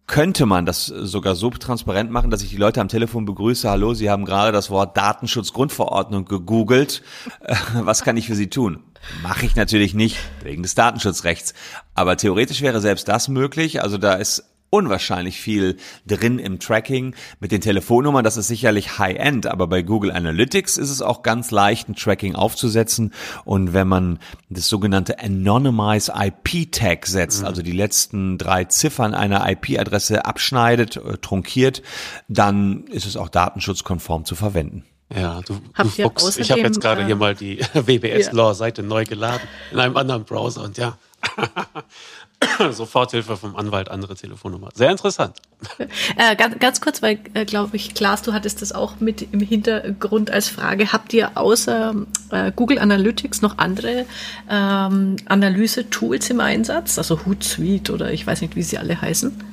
[0.07, 3.69] könnte man das sogar so transparent machen, dass ich die Leute am Telefon begrüße.
[3.69, 7.03] Hallo, Sie haben gerade das Wort Datenschutzgrundverordnung gegoogelt.
[7.41, 8.83] Äh, was kann ich für Sie tun?
[9.23, 11.55] Mache ich natürlich nicht wegen des Datenschutzrechts.
[11.95, 13.83] Aber theoretisch wäre selbst das möglich.
[13.83, 17.15] Also da ist unwahrscheinlich viel drin im Tracking.
[17.41, 21.51] Mit den Telefonnummern, das ist sicherlich High-End, aber bei Google Analytics ist es auch ganz
[21.51, 23.13] leicht, ein Tracking aufzusetzen.
[23.45, 27.49] Und wenn man das sogenannte Anonymize IP Tag setzt, mhm.
[27.49, 31.83] also die letzten drei Ziffern einer IP-Adresse abschneidet, äh, trunkiert,
[32.29, 34.85] dann ist es auch datenschutzkonform zu verwenden.
[35.15, 39.47] Ja, du, du Fuchs, ich habe jetzt gerade äh, hier mal die WBS-Law-Seite neu geladen
[39.71, 40.97] in einem anderen Browser und ja.
[42.71, 44.71] Soforthilfe vom Anwalt, andere Telefonnummer.
[44.75, 45.37] Sehr interessant.
[46.17, 49.41] Äh, ganz, ganz, kurz, weil, äh, glaube ich, Klaas, du hattest das auch mit im
[49.41, 50.93] Hintergrund als Frage.
[50.93, 51.95] Habt ihr außer
[52.31, 54.05] äh, Google Analytics noch andere
[54.51, 56.99] ähm, Analyse-Tools im Einsatz?
[56.99, 59.52] Also Hootsuite oder ich weiß nicht, wie sie alle heißen?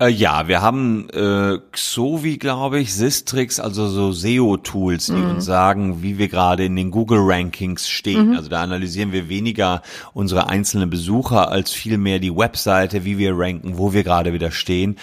[0.00, 5.30] Äh, ja, wir haben äh, Xovi, glaube ich, Sistrix, also so SEO-Tools, die mhm.
[5.30, 8.28] uns sagen, wie wir gerade in den Google-Rankings stehen.
[8.28, 8.36] Mhm.
[8.36, 9.82] Also da analysieren wir weniger
[10.14, 14.98] unsere einzelnen Besucher als vielmehr die Webseite, wie wir ranken, wo wir gerade wieder stehen.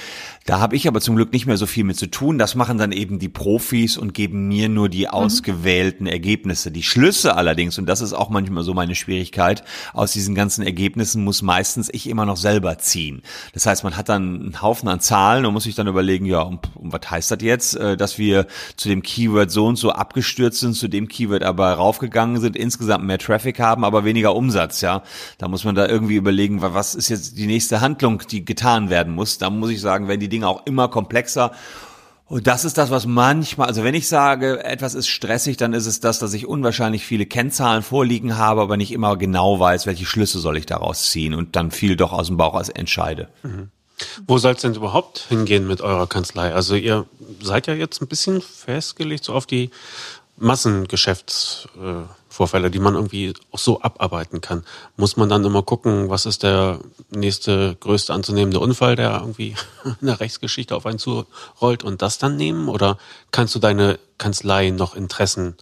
[0.48, 2.38] Da habe ich aber zum Glück nicht mehr so viel mit zu tun.
[2.38, 5.10] Das machen dann eben die Profis und geben mir nur die mhm.
[5.10, 6.70] ausgewählten Ergebnisse.
[6.70, 11.24] Die Schlüsse allerdings, und das ist auch manchmal so meine Schwierigkeit, aus diesen ganzen Ergebnissen
[11.24, 13.24] muss meistens ich immer noch selber ziehen.
[13.54, 16.42] Das heißt, man hat dann einen Haufen an Zahlen und muss sich dann überlegen, ja,
[16.42, 19.94] um, um was heißt das jetzt, äh, dass wir zu dem Keyword so und so
[19.94, 24.82] abgestürzt sind, zu dem Keyword aber raufgegangen sind, insgesamt mehr Traffic haben, aber weniger Umsatz,
[24.82, 25.02] ja.
[25.40, 29.16] Da muss man da irgendwie überlegen, was ist jetzt die nächste Handlung, die getan werden
[29.16, 29.40] muss.
[29.40, 31.52] Da muss ich sagen, wenn die Dinge auch immer komplexer.
[32.28, 35.86] Und das ist das, was manchmal, also wenn ich sage, etwas ist stressig, dann ist
[35.86, 40.06] es das, dass ich unwahrscheinlich viele Kennzahlen vorliegen habe, aber nicht immer genau weiß, welche
[40.06, 43.30] Schlüsse soll ich daraus ziehen und dann viel doch aus dem Bauch als entscheide.
[43.44, 43.70] Mhm.
[44.28, 46.54] Wo soll es denn überhaupt hingehen mit eurer Kanzlei?
[46.54, 47.06] Also ihr
[47.42, 49.70] seid ja jetzt ein bisschen festgelegt so auf die
[52.36, 54.64] Massengeschäftsvorfälle, die man irgendwie auch so abarbeiten kann.
[54.98, 59.56] Muss man dann immer gucken, was ist der nächste größte anzunehmende Unfall, der irgendwie
[60.02, 62.68] in der Rechtsgeschichte auf einen zurollt und das dann nehmen?
[62.68, 62.98] Oder
[63.32, 65.56] kannst du deine Kanzlei noch Interessen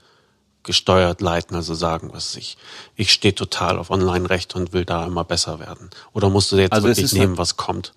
[0.63, 2.57] gesteuert leiten, also sagen, was ich,
[2.95, 5.89] ich stehe total auf Online-Recht und will da immer besser werden?
[6.13, 7.93] Oder musst du jetzt also wirklich nehmen, was kommt?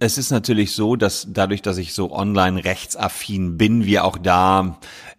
[0.00, 4.78] Es ist natürlich so, dass dadurch, dass ich so online rechtsaffin bin, wir auch da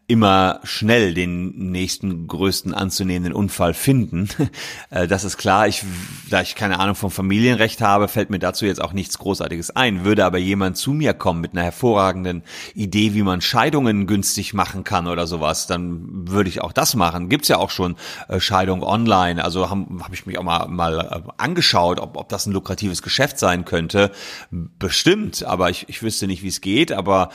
[0.09, 4.27] immer schnell den nächsten größten anzunehmenden Unfall finden.
[4.91, 5.67] Äh, das ist klar.
[5.67, 5.83] Ich,
[6.29, 10.03] da ich keine Ahnung vom Familienrecht habe, fällt mir dazu jetzt auch nichts Großartiges ein.
[10.03, 12.43] Würde aber jemand zu mir kommen mit einer hervorragenden
[12.73, 17.29] Idee, wie man Scheidungen günstig machen kann oder sowas, dann würde ich auch das machen.
[17.29, 17.97] Gibt's ja auch schon
[18.29, 19.43] äh, Scheidung online.
[19.43, 23.03] Also habe hab ich mich auch mal, mal äh, angeschaut, ob, ob das ein lukratives
[23.03, 24.11] Geschäft sein könnte.
[24.49, 26.91] Bestimmt, aber ich, ich wüsste nicht, wie es geht.
[26.91, 27.29] Aber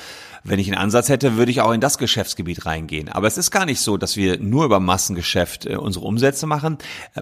[0.45, 3.09] wenn ich einen Ansatz hätte, würde ich auch in das Geschäftsgebiet reingehen.
[3.09, 6.79] Aber es ist gar nicht so, dass wir nur über Massengeschäft äh, unsere Umsätze machen.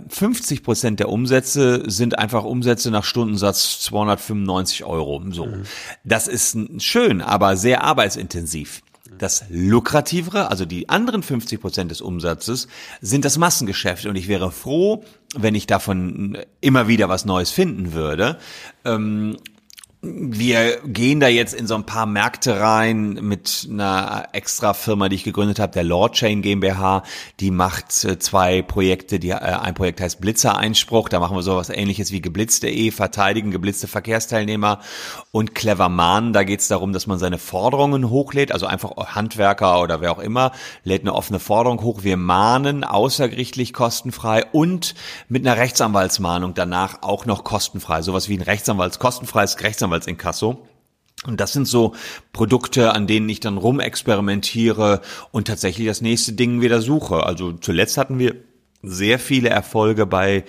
[0.08, 5.22] 50 äh, Prozent der Umsätze sind einfach Umsätze nach Stundensatz 295 Euro.
[5.30, 5.46] So.
[5.46, 5.62] Mhm.
[6.04, 8.82] Das ist schön, aber sehr arbeitsintensiv.
[9.18, 12.66] Das lukrativere, also die anderen 50 Prozent des Umsatzes,
[13.00, 14.06] sind das Massengeschäft.
[14.06, 15.04] Und ich wäre froh,
[15.36, 18.38] wenn ich davon immer wieder was Neues finden würde.
[18.84, 19.36] Ähm,
[20.04, 25.14] wir gehen da jetzt in so ein paar Märkte rein mit einer extra Firma, die
[25.14, 27.04] ich gegründet habe, der Lord Chain GmbH.
[27.38, 29.20] Die macht äh, zwei Projekte.
[29.20, 31.08] Die, äh, ein Projekt heißt Blitzer-Einspruch.
[31.08, 34.80] Da machen wir sowas ähnliches wie geblitzte.de, verteidigen geblitzte Verkehrsteilnehmer.
[35.30, 38.50] Und Clever Man, da geht es darum, dass man seine Forderungen hochlädt.
[38.50, 40.50] Also einfach Handwerker oder wer auch immer,
[40.82, 42.02] lädt eine offene Forderung hoch.
[42.02, 44.96] Wir mahnen außergerichtlich kostenfrei und
[45.28, 48.02] mit einer Rechtsanwaltsmahnung danach auch noch kostenfrei.
[48.02, 50.66] Sowas wie ein Rechtsanwalts kostenfreies Rechtsanwalts Rechtsanwaltsinkasso.
[51.24, 51.94] Und das sind so
[52.32, 57.24] Produkte, an denen ich dann rumexperimentiere und tatsächlich das nächste Ding wieder suche.
[57.24, 58.34] Also zuletzt hatten wir
[58.82, 60.44] sehr viele Erfolge bei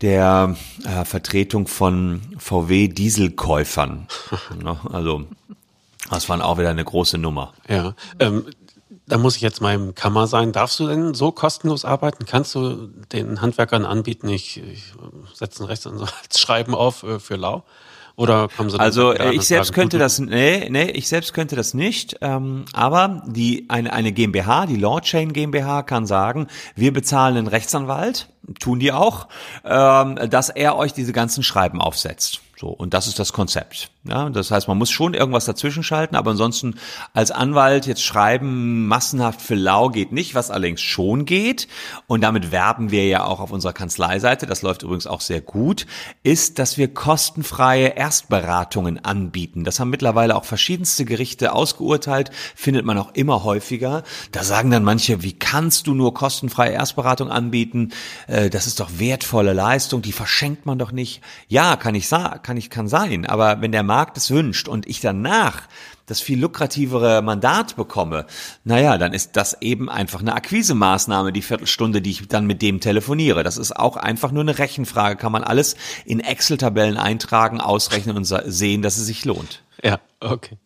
[0.00, 4.08] der äh, Vertretung von VW Dieselkäufern.
[4.92, 5.24] also
[6.10, 7.52] das war auch wieder eine große Nummer.
[7.68, 8.46] Ja, ähm,
[9.06, 10.52] da muss ich jetzt mal im Kammer sein.
[10.52, 12.26] Darfst du denn so kostenlos arbeiten?
[12.26, 14.92] Kannst du den Handwerkern anbieten, ich, ich
[15.32, 17.62] setze einen Rechtsanwalt Schreiben auf äh, für Lau?
[18.18, 21.72] Oder kommen sie Also äh, ich selbst könnte das, nee, nee, ich selbst könnte das
[21.72, 22.16] nicht.
[22.20, 28.28] Ähm, aber die eine eine GmbH, die Lawchain GmbH, kann sagen, wir bezahlen einen Rechtsanwalt,
[28.58, 29.28] tun die auch,
[29.64, 32.40] ähm, dass er euch diese ganzen Schreiben aufsetzt.
[32.58, 33.88] So, und das ist das Konzept.
[34.08, 36.74] Ja, das heißt, man muss schon irgendwas dazwischen schalten, aber ansonsten
[37.14, 41.68] als Anwalt jetzt schreiben, massenhaft für lau geht nicht, was allerdings schon geht.
[42.06, 45.86] Und damit werben wir ja auch auf unserer Kanzleiseite, das läuft übrigens auch sehr gut,
[46.22, 49.64] ist, dass wir kostenfreie Erstberatungen anbieten.
[49.64, 54.02] Das haben mittlerweile auch verschiedenste Gerichte ausgeurteilt, findet man auch immer häufiger.
[54.32, 57.92] Da sagen dann manche, wie kannst du nur kostenfreie Erstberatung anbieten?
[58.26, 61.20] Äh, das ist doch wertvolle Leistung, die verschenkt man doch nicht.
[61.48, 63.26] Ja, kann ich kann ich, kann sein.
[63.26, 65.62] Aber wenn der Markt es wünscht und ich danach
[66.06, 68.26] das viel lukrativere Mandat bekomme,
[68.64, 72.80] naja, dann ist das eben einfach eine Akquisemaßnahme, die Viertelstunde, die ich dann mit dem
[72.80, 73.42] telefoniere.
[73.42, 75.16] Das ist auch einfach nur eine Rechenfrage.
[75.16, 79.62] Kann man alles in Excel-Tabellen eintragen, ausrechnen und sehen, dass es sich lohnt.
[79.82, 80.56] Ja, okay.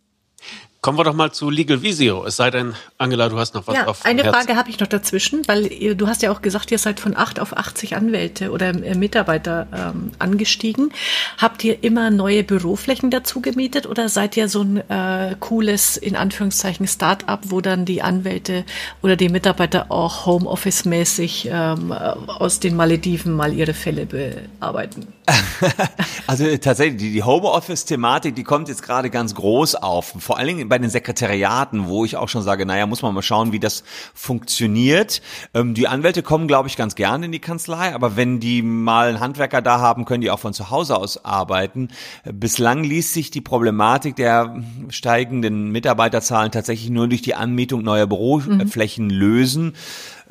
[0.83, 2.27] Kommen wir doch mal zu Legal Visio.
[2.27, 4.35] Es sei denn, Angela, du hast noch was ja, auf Eine Herzen.
[4.35, 7.17] Frage habe ich noch dazwischen, weil ihr, du hast ja auch gesagt, ihr seid von
[7.17, 10.93] 8 auf 80 Anwälte oder äh, Mitarbeiter ähm, angestiegen.
[11.39, 16.17] Habt ihr immer neue Büroflächen dazu gemietet oder seid ihr so ein äh, cooles, in
[16.17, 18.65] Anführungszeichen, Start-up, wo dann die Anwälte
[19.03, 25.07] oder die Mitarbeiter auch Homeoffice-mäßig ähm, aus den Malediven mal ihre Fälle bearbeiten?
[26.27, 30.15] also tatsächlich, die, die Homeoffice-Thematik, die kommt jetzt gerade ganz groß auf.
[30.19, 33.21] Vor allen Dingen bei den Sekretariaten, wo ich auch schon sage, naja, muss man mal
[33.21, 35.21] schauen, wie das funktioniert.
[35.53, 39.11] Ähm, die Anwälte kommen, glaube ich, ganz gerne in die Kanzlei, aber wenn die mal
[39.11, 41.89] einen Handwerker da haben, können die auch von zu Hause aus arbeiten.
[42.25, 49.09] Bislang ließ sich die Problematik der steigenden Mitarbeiterzahlen tatsächlich nur durch die Anmietung neuer Büroflächen
[49.09, 49.11] mhm.
[49.11, 49.75] lösen.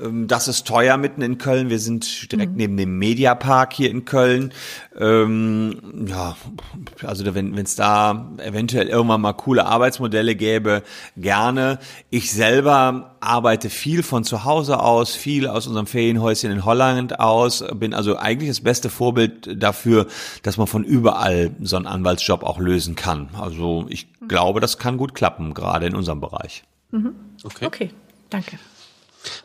[0.02, 1.70] Ähm, das ist teuer mitten in Köln.
[1.70, 2.58] Wir sind direkt mhm.
[2.58, 4.54] neben dem Mediapark hier in Köln.
[5.00, 6.36] Ähm, ja,
[7.04, 10.84] also wenn es da eventuell irgendwann mal coole Arbeitsmodelle gäbe,
[11.16, 11.80] gerne.
[12.10, 17.64] Ich selber arbeite viel von zu Hause aus, viel aus unserem Ferienhäuschen in Holland aus.
[17.74, 20.08] Bin also eigentlich das beste Vorbild dafür,
[20.44, 23.30] dass man von überall so einen Anwaltsjob auch lösen kann.
[23.40, 24.28] Also ich mhm.
[24.28, 26.64] glaube, das kann gut klappen, gerade in unserem Bereich.
[26.92, 27.14] Mhm.
[27.44, 27.66] Okay.
[27.66, 27.90] okay,
[28.30, 28.58] danke.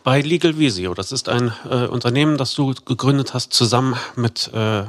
[0.06, 4.84] Bei Legal Visio, das ist ein äh, Unternehmen, das du gegründet hast, zusammen mit äh,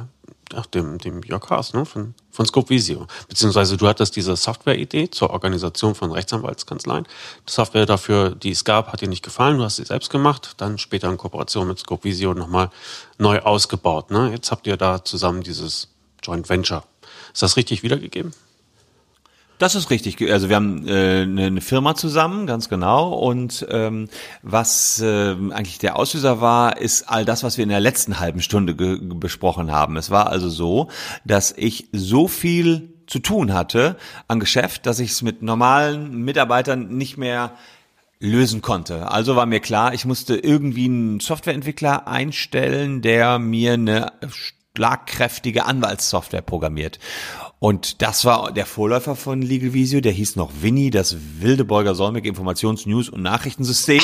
[0.54, 3.08] ach, dem, dem Jörg Haas ne, von, von Scope Visio.
[3.28, 7.04] Beziehungsweise du hattest diese Software-Idee zur Organisation von Rechtsanwaltskanzleien.
[7.48, 10.54] Die Software dafür, die es gab, hat dir nicht gefallen, du hast sie selbst gemacht,
[10.58, 12.70] dann später in Kooperation mit Scope Visio nochmal
[13.18, 14.12] neu ausgebaut.
[14.12, 14.30] Ne?
[14.30, 15.88] Jetzt habt ihr da zusammen dieses
[16.22, 16.84] Joint Venture.
[17.32, 18.34] Ist das richtig wiedergegeben?
[19.58, 20.30] Das ist richtig.
[20.30, 23.12] Also wir haben äh, eine Firma zusammen, ganz genau.
[23.12, 24.08] Und ähm,
[24.42, 28.40] was äh, eigentlich der Auslöser war, ist all das, was wir in der letzten halben
[28.40, 29.96] Stunde besprochen haben.
[29.96, 30.88] Es war also so,
[31.24, 33.96] dass ich so viel zu tun hatte
[34.28, 37.52] an Geschäft, dass ich es mit normalen Mitarbeitern nicht mehr
[38.20, 39.10] lösen konnte.
[39.10, 44.12] Also war mir klar, ich musste irgendwie einen Softwareentwickler einstellen, der mir eine
[44.76, 46.98] schlagkräftige Anwaltssoftware programmiert.
[47.60, 52.24] Und das war der Vorläufer von Legal Visio, der hieß noch Winnie, das Wildeborger Solmec
[52.24, 54.00] Informations-, News- und Nachrichtensystem.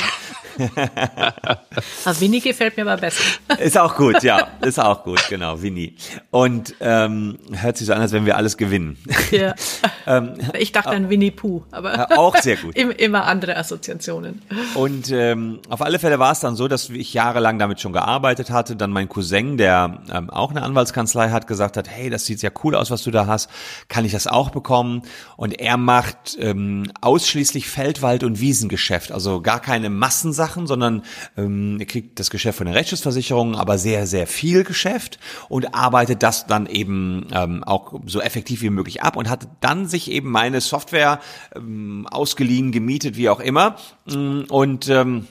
[2.05, 3.23] Ah, Winnie gefällt mir aber besser.
[3.59, 5.95] Ist auch gut, ja, ist auch gut, genau, Winnie.
[6.31, 8.97] Und ähm, hört sich so an, als wenn wir alles gewinnen.
[9.31, 9.55] Ja.
[10.07, 12.77] ähm, ich dachte an Winnie Pooh, aber auch sehr gut.
[12.99, 14.43] immer andere Assoziationen.
[14.75, 18.51] Und ähm, auf alle Fälle war es dann so, dass ich jahrelang damit schon gearbeitet
[18.51, 18.77] hatte.
[18.77, 22.51] Dann mein Cousin, der ähm, auch eine Anwaltskanzlei hat, gesagt hat, hey, das sieht ja
[22.63, 23.51] cool aus, was du da hast.
[23.89, 25.03] Kann ich das auch bekommen?
[25.37, 31.03] Und er macht ähm, ausschließlich Feldwald- und Wiesengeschäft, also gar keine Massensachen Sachen, sondern
[31.37, 36.23] ähm, er kriegt das Geschäft von der Rechtsschutzversicherung, aber sehr, sehr viel Geschäft und arbeitet
[36.23, 40.31] das dann eben ähm, auch so effektiv wie möglich ab und hat dann sich eben
[40.31, 41.21] meine Software
[41.57, 43.77] ähm, ausgeliehen, gemietet, wie auch immer.
[44.07, 45.27] Mm, und ähm,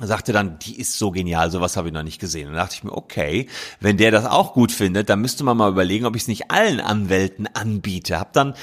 [0.00, 2.48] sagte dann, die ist so genial, sowas habe ich noch nicht gesehen.
[2.48, 3.48] Und da dachte ich mir, okay,
[3.80, 6.50] wenn der das auch gut findet, dann müsste man mal überlegen, ob ich es nicht
[6.50, 8.18] allen Anwälten anbiete.
[8.18, 8.54] Hab dann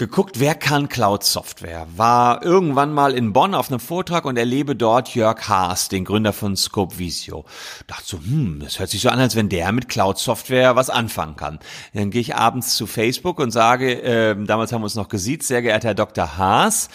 [0.00, 1.86] geguckt, wer kann Cloud-Software.
[1.94, 6.32] War irgendwann mal in Bonn auf einem Vortrag und erlebe dort Jörg Haas, den Gründer
[6.32, 7.44] von Scope Visio.
[7.86, 11.36] Dachte so, hm, das hört sich so an, als wenn der mit Cloud-Software was anfangen
[11.36, 11.58] kann.
[11.92, 15.48] Dann gehe ich abends zu Facebook und sage, äh, damals haben wir uns noch gesiezt,
[15.48, 16.38] sehr geehrter Herr Dr.
[16.38, 16.88] Haas,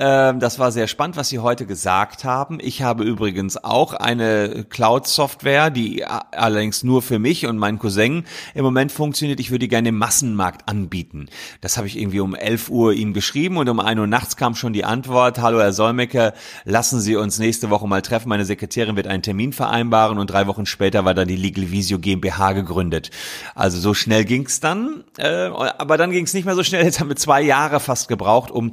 [0.00, 2.58] Ähm, das war sehr spannend, was Sie heute gesagt haben.
[2.58, 8.64] Ich habe übrigens auch eine Cloud-Software, die allerdings nur für mich und meinen Cousin im
[8.64, 9.40] Moment funktioniert.
[9.40, 11.28] Ich würde die gerne im Massenmarkt anbieten.
[11.60, 14.54] Das habe ich irgendwie um 11 Uhr ihm geschrieben und um 1 Uhr nachts kam
[14.54, 16.32] schon die Antwort, hallo Herr Solmecke,
[16.64, 18.30] lassen Sie uns nächste Woche mal treffen.
[18.30, 21.98] Meine Sekretärin wird einen Termin vereinbaren und drei Wochen später war dann die Legal Visio
[21.98, 23.10] GmbH gegründet.
[23.54, 26.84] Also so schnell ging's dann, äh, aber dann ging's nicht mehr so schnell.
[26.84, 28.72] Jetzt haben wir zwei Jahre fast gebraucht, um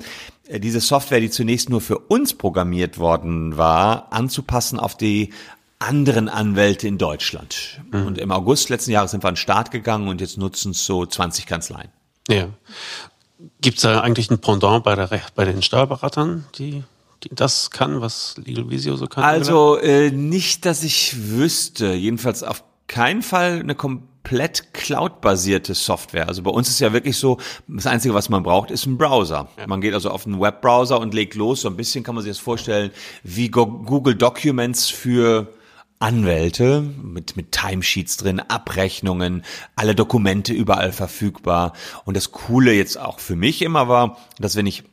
[0.50, 5.34] diese Software, die zunächst nur für uns programmiert worden war, anzupassen auf die
[5.80, 7.82] anderen Anwälte in Deutschland.
[7.92, 8.08] Mhm.
[8.08, 10.86] Und im August letzten Jahres sind wir an den Start gegangen und jetzt nutzen es
[10.86, 11.90] so 20 Kanzleien.
[12.30, 12.50] Ja.
[13.62, 16.84] Gibt es da eigentlich ein Pendant bei, der, bei den Steuerberatern, die,
[17.32, 19.24] das kann, was Legal Visio so kann?
[19.24, 21.94] Also äh, nicht, dass ich wüsste.
[21.94, 23.76] Jedenfalls auf keinen Fall eine
[24.28, 26.28] komplett cloud-basierte Software.
[26.28, 29.48] Also bei uns ist ja wirklich so, das Einzige, was man braucht, ist ein Browser.
[29.68, 31.62] Man geht also auf einen Webbrowser und legt los.
[31.62, 32.92] So ein bisschen kann man sich das vorstellen
[33.24, 35.54] wie Google Documents für
[36.00, 39.44] Anwälte mit, mit Timesheets drin, Abrechnungen,
[39.78, 41.72] alle Dokumente überall verfügbar.
[42.04, 44.84] Und das Coole jetzt auch für mich immer war, dass wenn ich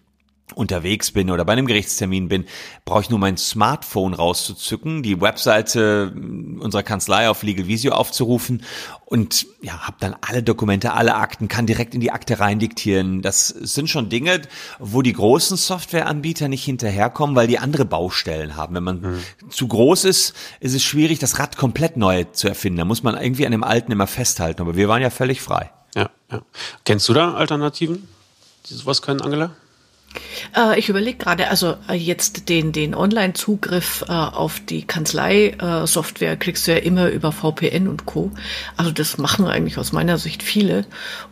[0.55, 2.45] unterwegs bin oder bei einem Gerichtstermin bin,
[2.85, 6.15] brauche ich nur mein Smartphone rauszuzücken, die Webseite
[6.61, 8.63] unserer Kanzlei auf Legal Visio aufzurufen
[9.07, 13.23] und ja, habe dann alle Dokumente, alle Akten, kann direkt in die Akte rein diktieren.
[13.23, 14.43] Das sind schon Dinge,
[14.79, 18.75] wo die großen Softwareanbieter nicht hinterherkommen, weil die andere Baustellen haben.
[18.75, 19.51] Wenn man mhm.
[19.51, 22.79] zu groß ist, ist es schwierig, das Rad komplett neu zu erfinden.
[22.79, 24.63] Da muss man irgendwie an dem Alten immer festhalten.
[24.63, 25.71] Aber wir waren ja völlig frei.
[25.95, 26.43] Ja, ja.
[26.85, 28.09] Kennst du da Alternativen,
[28.69, 29.51] die sowas können, Angela?
[30.57, 36.37] Äh, ich überlege gerade, also äh, jetzt den, den Online-Zugriff äh, auf die Kanzlei-Software äh,
[36.37, 38.31] kriegst du ja immer über VPN und Co.
[38.77, 40.85] Also das machen eigentlich aus meiner Sicht viele.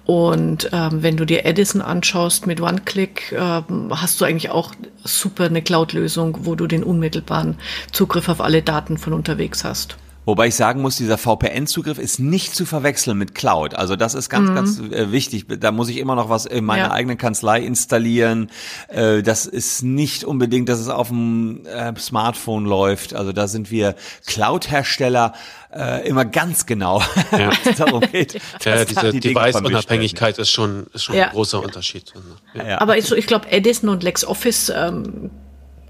[0.04, 4.72] Und ähm, wenn du dir Edison anschaust mit OneClick, ähm, hast du eigentlich auch
[5.04, 7.56] super eine Cloud-Lösung, wo du den unmittelbaren
[7.92, 9.96] Zugriff auf alle Daten von unterwegs hast.
[10.24, 13.74] Wobei ich sagen muss, dieser VPN-Zugriff ist nicht zu verwechseln mit Cloud.
[13.74, 14.54] Also das ist ganz, mhm.
[14.54, 15.46] ganz äh, wichtig.
[15.48, 16.90] Da muss ich immer noch was in meiner ja.
[16.92, 18.48] eigenen Kanzlei installieren.
[18.88, 23.14] Äh, das ist nicht unbedingt, dass es auf dem äh, Smartphone läuft.
[23.14, 23.96] Also da sind wir
[24.26, 25.32] Cloud-Hersteller
[25.74, 27.02] äh, immer ganz genau,
[27.36, 27.50] ja.
[27.76, 28.40] darum geht.
[28.64, 31.26] Ja, diese die Device-Unabhängigkeit ist schon, ist schon ja.
[31.26, 32.12] ein großer Unterschied.
[32.54, 32.80] Ja.
[32.80, 35.30] Aber ich, ich glaube, Edison und LexOffice ähm,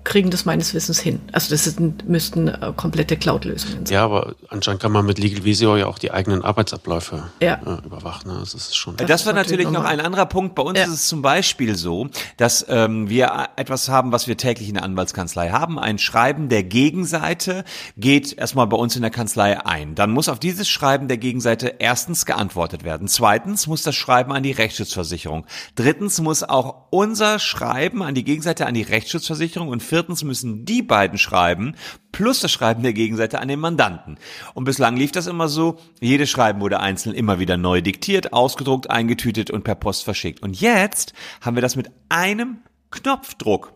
[0.05, 1.21] kriegen das meines Wissens hin.
[1.33, 3.95] Also das sind, müssten äh, komplette Cloud-Lösungen sein.
[3.95, 7.55] Ja, aber anscheinend kann man mit Legal Visio ja auch die eigenen Arbeitsabläufe ja.
[7.55, 8.33] äh, überwachen.
[8.33, 8.39] Ne?
[8.41, 8.97] Das ist schon.
[8.97, 10.55] Das, das war natürlich noch ein anderer Punkt.
[10.55, 10.85] Bei uns ja.
[10.85, 14.83] ist es zum Beispiel so, dass ähm, wir etwas haben, was wir täglich in der
[14.83, 15.79] Anwaltskanzlei haben.
[15.79, 17.65] Ein Schreiben der Gegenseite
[17.97, 19.95] geht erstmal bei uns in der Kanzlei ein.
[19.95, 23.07] Dann muss auf dieses Schreiben der Gegenseite erstens geantwortet werden.
[23.09, 25.47] Zweitens muss das Schreiben an die Rechtsschutzversicherung.
[25.77, 30.81] Drittens muss auch unser Schreiben an die Gegenseite an die Rechtsschutzversicherung und viertens müssen die
[30.81, 31.75] beiden schreiben,
[32.13, 34.17] plus das Schreiben der Gegenseite an den Mandanten.
[34.55, 38.89] Und bislang lief das immer so, jedes Schreiben wurde einzeln immer wieder neu diktiert, ausgedruckt,
[38.89, 40.43] eingetütet und per Post verschickt.
[40.43, 41.13] Und jetzt
[41.43, 43.75] haben wir das mit einem Knopfdruck.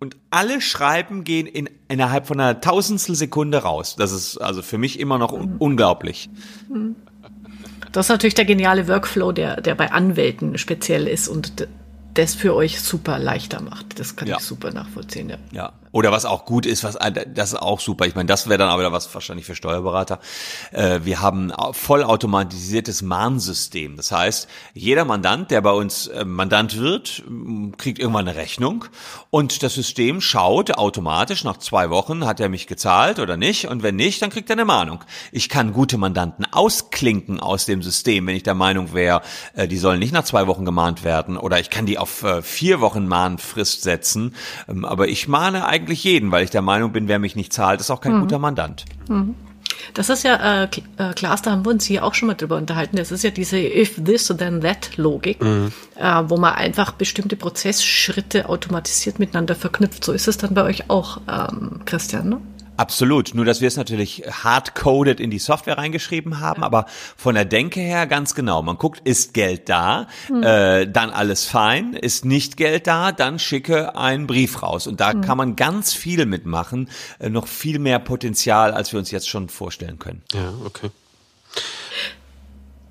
[0.00, 3.94] Und alle Schreiben gehen in, innerhalb von einer Tausendstel Sekunde raus.
[3.96, 6.30] Das ist also für mich immer noch un unglaublich.
[7.92, 11.68] Das ist natürlich der geniale Workflow, der, der bei Anwälten speziell ist und
[12.14, 13.98] das für euch super leichter macht.
[13.98, 14.36] Das kann ja.
[14.36, 15.30] ich super nachvollziehen.
[15.30, 15.38] Ja.
[15.52, 15.72] ja.
[15.94, 18.04] Oder was auch gut ist, was das ist auch super.
[18.04, 20.18] Ich meine, das wäre dann aber was wahrscheinlich für Steuerberater.
[20.72, 23.96] Äh, wir haben vollautomatisiertes Mahnsystem.
[23.96, 27.22] Das heißt, jeder Mandant, der bei uns äh, Mandant wird,
[27.78, 28.86] kriegt irgendwann eine Rechnung
[29.30, 33.84] und das System schaut automatisch nach zwei Wochen, hat er mich gezahlt oder nicht und
[33.84, 35.04] wenn nicht, dann kriegt er eine Mahnung.
[35.30, 39.22] Ich kann gute Mandanten ausklinken aus dem System, wenn ich der Meinung wäre,
[39.54, 42.80] äh, die sollen nicht nach zwei Wochen gemahnt werden oder ich kann die auf vier
[42.80, 44.34] Wochen Mahnfrist setzen.
[44.68, 47.52] Ähm, aber ich mahne eigentlich eigentlich jeden, weil ich der Meinung bin, wer mich nicht
[47.52, 48.20] zahlt, ist auch kein mhm.
[48.20, 48.84] guter Mandant.
[49.08, 49.34] Mhm.
[49.92, 52.56] Das ist ja, äh, äh, Klaas, da haben wir uns hier auch schon mal drüber
[52.56, 52.96] unterhalten.
[52.96, 55.72] Das ist ja diese If this, then that Logik, mhm.
[55.96, 60.04] äh, wo man einfach bestimmte Prozessschritte automatisiert miteinander verknüpft.
[60.04, 62.40] So ist es dann bei euch auch, ähm, Christian, ne?
[62.76, 63.34] Absolut.
[63.34, 66.66] Nur, dass wir es natürlich hardcoded in die Software reingeschrieben haben, ja.
[66.66, 68.62] aber von der Denke her ganz genau.
[68.62, 70.42] Man guckt, ist Geld da, hm.
[70.42, 74.86] äh, dann alles fein, ist nicht Geld da, dann schicke einen Brief raus.
[74.86, 75.20] Und da hm.
[75.20, 79.48] kann man ganz viel mitmachen, äh, noch viel mehr Potenzial, als wir uns jetzt schon
[79.48, 80.22] vorstellen können.
[80.32, 80.90] Ja, okay.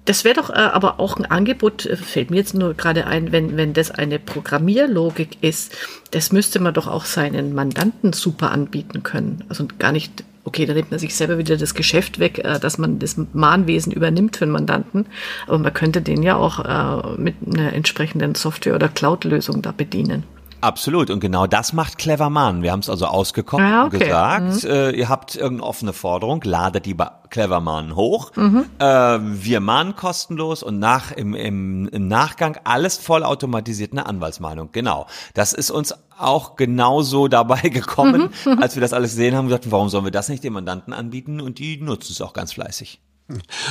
[0.05, 3.31] Das wäre doch äh, aber auch ein Angebot, äh, fällt mir jetzt nur gerade ein,
[3.31, 5.75] wenn, wenn das eine Programmierlogik ist,
[6.11, 9.43] das müsste man doch auch seinen Mandanten super anbieten können.
[9.47, 12.77] Also gar nicht, okay, da nimmt man sich selber wieder das Geschäft weg, äh, dass
[12.77, 15.05] man das Mahnwesen übernimmt für den Mandanten,
[15.47, 20.23] aber man könnte den ja auch äh, mit einer entsprechenden Software- oder Cloud-Lösung da bedienen.
[20.63, 21.09] Absolut.
[21.09, 22.63] Und genau das macht Clever Man.
[22.63, 24.05] Wir haben es also ausgekocht Ah, und okay.
[24.05, 28.31] gesagt, äh, ihr habt irgendeine offene Forderung, ladet die bei Clever Man hoch.
[28.79, 34.69] Äh, wir mahnen kostenlos und nach, im, im, im Nachgang alles vollautomatisiert eine Anwaltsmahnung.
[34.71, 35.07] Genau.
[35.33, 38.29] Das ist uns auch genauso dabei gekommen,
[38.61, 41.41] als wir das alles gesehen haben, gesagt, warum sollen wir das nicht den Mandanten anbieten?
[41.41, 43.01] Und die nutzen es auch ganz fleißig.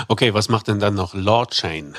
[0.08, 1.94] Okay, was macht denn dann noch Lawchain?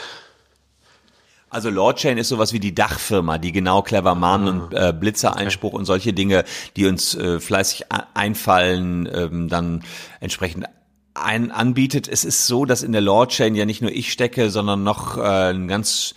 [1.53, 5.85] Also Lordchain ist sowas wie die Dachfirma, die genau clever mahnen und äh, Blitzereinspruch und
[5.85, 6.45] solche Dinge,
[6.75, 7.85] die uns äh, fleißig
[8.15, 9.83] einfallen, ähm, dann
[10.19, 10.65] entsprechend
[11.13, 12.07] ein anbietet.
[12.07, 15.51] Es ist so, dass in der Lordchain ja nicht nur ich stecke, sondern noch äh,
[15.51, 16.15] ein ganz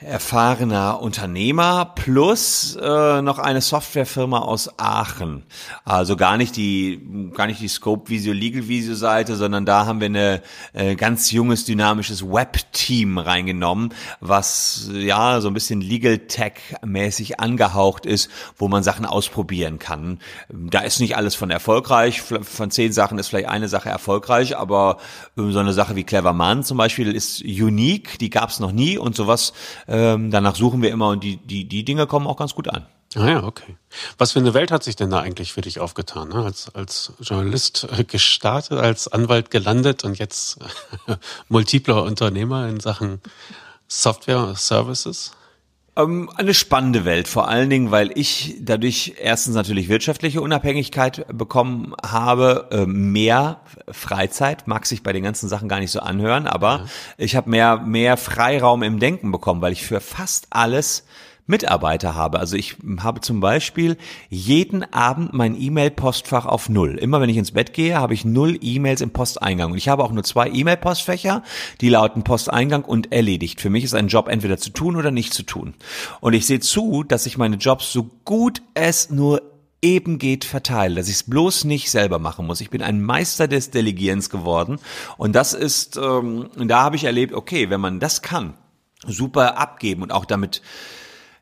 [0.00, 5.42] erfahrener Unternehmer plus äh, noch eine Softwarefirma aus Aachen.
[5.84, 9.98] Also gar nicht die gar nicht die Scope Visio Legal Visio Seite, sondern da haben
[9.98, 10.42] wir eine
[10.72, 17.40] äh, ganz junges dynamisches Web Team reingenommen, was ja so ein bisschen Legal Tech mäßig
[17.40, 20.20] angehaucht ist, wo man Sachen ausprobieren kann.
[20.48, 24.98] Da ist nicht alles von erfolgreich, von zehn Sachen ist vielleicht eine Sache erfolgreich, aber
[25.36, 28.70] äh, so eine Sache wie Clever Man zum Beispiel ist unique, die gab es noch
[28.70, 29.52] nie und sowas
[29.88, 32.86] ähm, danach suchen wir immer und die, die, die Dinge kommen auch ganz gut an.
[33.16, 33.76] Ah ja, okay.
[34.18, 36.28] Was für eine Welt hat sich denn da eigentlich für dich aufgetan?
[36.28, 36.44] Ne?
[36.44, 40.58] Als, als Journalist äh, gestartet, als Anwalt gelandet und jetzt
[41.48, 43.22] multipler Unternehmer in Sachen
[43.88, 45.32] Software, Services?
[45.98, 51.92] Ähm, eine spannende Welt, vor allen Dingen, weil ich dadurch erstens natürlich wirtschaftliche Unabhängigkeit bekommen
[52.06, 56.86] habe, äh, mehr Freizeit, mag sich bei den ganzen Sachen gar nicht so anhören, aber
[57.16, 61.04] ich habe mehr, mehr Freiraum im Denken bekommen, weil ich für fast alles
[61.48, 62.38] Mitarbeiter habe.
[62.38, 63.96] Also ich habe zum Beispiel
[64.28, 66.96] jeden Abend mein E-Mail-Postfach auf Null.
[66.98, 69.72] Immer wenn ich ins Bett gehe, habe ich null E-Mails im Posteingang.
[69.72, 71.42] Und ich habe auch nur zwei E-Mail-Postfächer,
[71.80, 73.60] die lauten Posteingang und erledigt.
[73.60, 75.74] Für mich ist ein Job entweder zu tun oder nicht zu tun.
[76.20, 79.42] Und ich sehe zu, dass ich meine Jobs so gut es nur
[79.80, 82.60] eben geht verteile, dass ich es bloß nicht selber machen muss.
[82.60, 84.78] Ich bin ein Meister des Delegierens geworden
[85.16, 88.54] und das ist, ähm, da habe ich erlebt, okay, wenn man das kann,
[89.06, 90.62] super abgeben und auch damit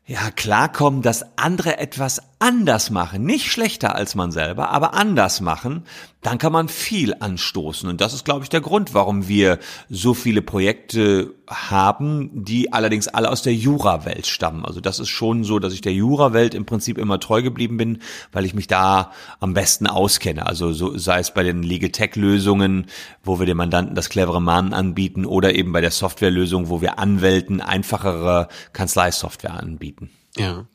[0.07, 3.23] ja, klarkommen, dass andere etwas anders machen.
[3.23, 5.83] Nicht schlechter als man selber, aber anders machen.
[6.21, 7.89] Dann kann man viel anstoßen.
[7.89, 9.59] Und das ist, glaube ich, der Grund, warum wir
[9.89, 14.65] so viele Projekte haben, die allerdings alle aus der Jura-Welt stammen.
[14.65, 18.01] Also das ist schon so, dass ich der Jura-Welt im Prinzip immer treu geblieben bin,
[18.31, 20.45] weil ich mich da am besten auskenne.
[20.45, 22.87] Also so, sei es bei den Legal Tech-Lösungen,
[23.23, 26.99] wo wir den Mandanten das clevere Mahnen anbieten, oder eben bei der Softwarelösung, wo wir
[26.99, 30.09] Anwälten einfachere Kanzleisoftware anbieten.
[30.35, 30.65] Ja.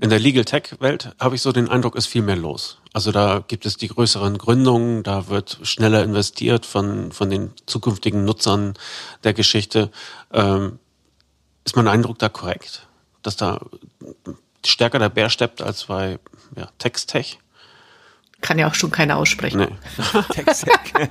[0.00, 2.78] In der Legal Tech Welt habe ich so den Eindruck, ist viel mehr los.
[2.92, 8.24] Also da gibt es die größeren Gründungen, da wird schneller investiert von, von den zukünftigen
[8.24, 8.74] Nutzern
[9.24, 9.90] der Geschichte.
[10.32, 10.78] Ähm,
[11.64, 12.86] ist mein Eindruck da korrekt?
[13.22, 13.60] Dass da
[14.64, 16.18] stärker der Bär steppt als bei
[16.56, 17.38] ja, Text-Tech?
[18.40, 19.58] Kann ja auch schon keiner aussprechen.
[19.58, 20.22] Nee.
[20.30, 21.08] Text-Tech.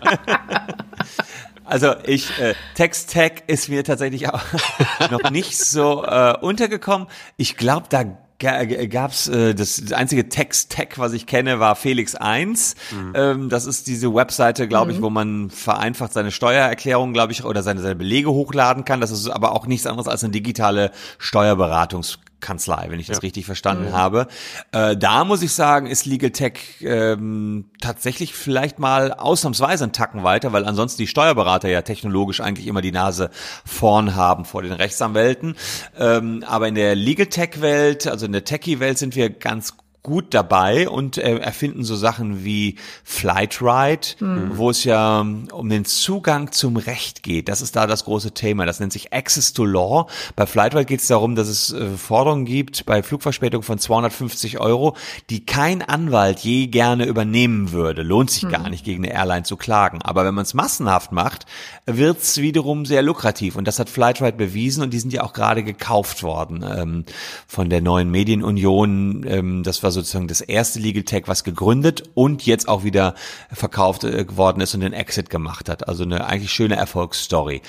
[1.66, 4.42] Also ich, äh, Text-Tech ist mir tatsächlich auch
[5.12, 7.08] noch nicht so äh, untergekommen.
[7.38, 8.06] Ich glaube, da
[8.40, 12.76] gab's äh, das, das einzige Text-Tech, was ich kenne, war Felix 1.
[13.14, 17.64] Ähm, das ist diese Webseite, glaube ich, wo man vereinfacht seine Steuererklärung, glaube ich, oder
[17.64, 19.02] seine, seine Belege hochladen kann.
[19.02, 23.46] Das ist aber auch nichts anderes als eine digitale Steuerberatungs Kanzlei, wenn ich das richtig
[23.46, 24.28] verstanden habe.
[24.72, 30.24] Äh, da muss ich sagen, ist Legal Tech ähm, tatsächlich vielleicht mal ausnahmsweise einen Tacken
[30.24, 33.30] weiter, weil ansonsten die Steuerberater ja technologisch eigentlich immer die Nase
[33.66, 35.56] vorn haben vor den Rechtsanwälten.
[35.98, 39.76] Ähm, aber in der Legal Tech Welt, also in der Techie-Welt sind wir ganz
[40.06, 44.08] gut dabei und äh, erfinden so Sachen wie Flightride,
[44.52, 47.50] wo es ja um den Zugang zum Recht geht.
[47.50, 48.68] Das ist da das große Thema.
[48.68, 50.06] Das nennt sich Access to Law.
[50.36, 54.96] Bei Flightride geht es darum, dass es äh, Forderungen gibt bei Flugverspätung von 250 Euro,
[55.32, 58.04] die kein Anwalt je gerne übernehmen würde.
[58.04, 60.04] Lohnt sich gar nicht, gegen eine Airline zu klagen.
[60.04, 61.48] Aber wenn man es massenhaft macht,
[61.88, 63.56] wird es wiederum sehr lukrativ.
[63.56, 67.06] Und das hat Flightride bewiesen und die sind ja auch gerade gekauft worden ähm,
[67.48, 69.26] von der neuen Medienunion.
[69.28, 73.16] Ähm, das war sozusagen das erste Legal Tech, was gegründet und jetzt auch wieder
[73.52, 75.88] verkauft äh, worden ist und den Exit gemacht hat.
[75.88, 77.62] Also eine eigentlich schöne Erfolgsstory.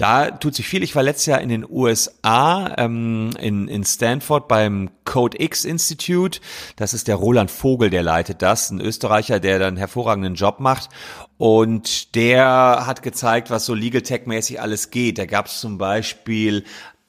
[0.00, 0.82] Da tut sich viel.
[0.82, 6.40] Ich war letztes Jahr in den USA, ähm, in, in Stanford beim Code X Institute.
[6.76, 10.58] Das ist der Roland Vogel, der leitet das, ein Österreicher, der da einen hervorragenden Job
[10.58, 10.88] macht.
[11.36, 15.18] Und der hat gezeigt, was so Legal Tech-mäßig alles geht.
[15.18, 16.64] Da gab es zum Beispiel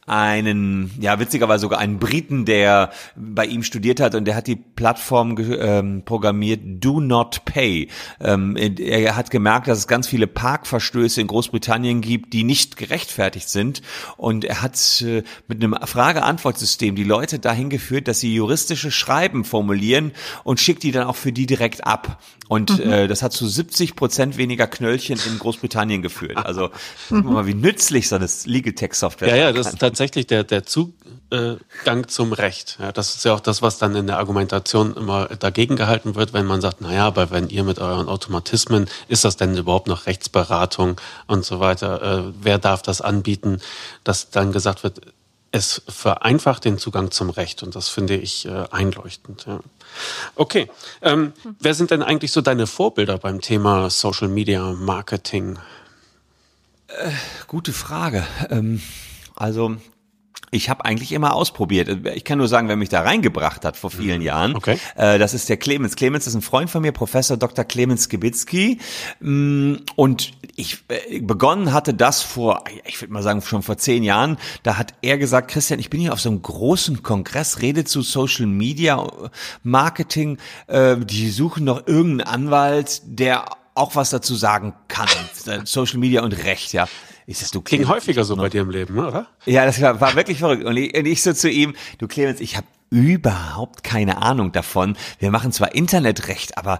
[0.07, 4.55] einen, ja witzigerweise sogar einen Briten, der bei ihm studiert hat und der hat die
[4.55, 7.87] Plattform ähm, programmiert Do Not Pay.
[8.19, 13.49] Ähm, er hat gemerkt, dass es ganz viele Parkverstöße in Großbritannien gibt, die nicht gerechtfertigt
[13.49, 13.81] sind
[14.17, 19.45] und er hat äh, mit einem Frage-Antwort-System die Leute dahin geführt, dass sie juristische Schreiben
[19.45, 20.11] formulieren
[20.43, 22.21] und schickt die dann auch für die direkt ab.
[22.51, 22.91] Und mhm.
[22.91, 26.37] äh, das hat zu 70 Prozent weniger Knöllchen in Großbritannien geführt.
[26.51, 26.69] Also
[27.09, 27.31] mhm.
[27.31, 29.35] mal, wie nützlich so eine Legal Tech Software ist.
[29.35, 32.77] Ja, ja, das ist tatsächlich der, der Zugang zum Recht.
[32.79, 36.31] Ja, das ist ja auch das, was dann in der Argumentation immer dagegen gehalten wird,
[36.31, 40.05] wenn man sagt, naja, aber wenn ihr mit euren Automatismen, ist das denn überhaupt noch
[40.05, 42.01] Rechtsberatung und so weiter?
[42.01, 43.59] Äh, wer darf das anbieten?
[44.05, 45.01] Dass dann gesagt wird,
[45.51, 49.45] es vereinfacht den Zugang zum Recht und das finde ich äh, einleuchtend.
[49.45, 49.59] Ja.
[50.35, 50.71] Okay,
[51.01, 55.59] ähm, wer sind denn eigentlich so deine Vorbilder beim Thema Social Media Marketing?
[56.87, 57.11] Äh,
[57.47, 58.25] gute Frage.
[58.49, 58.81] Ähm,
[59.36, 59.77] also
[60.53, 62.05] ich habe eigentlich immer ausprobiert.
[62.13, 64.25] Ich kann nur sagen, wer mich da reingebracht hat vor vielen mhm.
[64.25, 64.55] Jahren.
[64.55, 64.77] Okay.
[64.95, 65.95] Äh, das ist der Clemens.
[65.95, 67.63] Clemens ist ein Freund von mir, Professor Dr.
[67.63, 68.79] Clemens Skibitzky.
[69.21, 74.03] Mm, und ich äh, begonnen hatte das vor, ich würde mal sagen, schon vor zehn
[74.03, 74.38] Jahren.
[74.63, 78.01] Da hat er gesagt, Christian, ich bin hier auf so einem großen Kongress, rede zu
[78.01, 79.09] Social Media
[79.63, 80.38] Marketing.
[80.67, 85.07] Äh, die suchen noch irgendeinen Anwalt, der auch was dazu sagen kann.
[85.63, 86.88] Social Media und Recht, ja.
[87.26, 89.28] Ich sag, du Klingt häufiger so bei dir im Leben, oder?
[89.45, 90.63] Ja, das war, war wirklich verrückt.
[90.63, 94.97] Und ich, und ich so zu ihm, du Clemens, ich habe überhaupt keine Ahnung davon.
[95.19, 96.80] Wir machen zwar Internetrecht, aber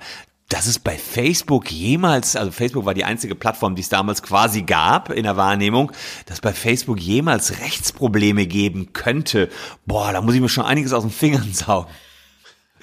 [0.50, 4.64] dass es bei Facebook jemals, also Facebook war die einzige Plattform, die es damals quasi
[4.64, 5.94] gab in der Wahrnehmung,
[6.26, 9.50] dass bei Facebook jemals Rechtsprobleme geben könnte.
[9.86, 11.90] Boah, da muss ich mir schon einiges aus den Fingern saugen.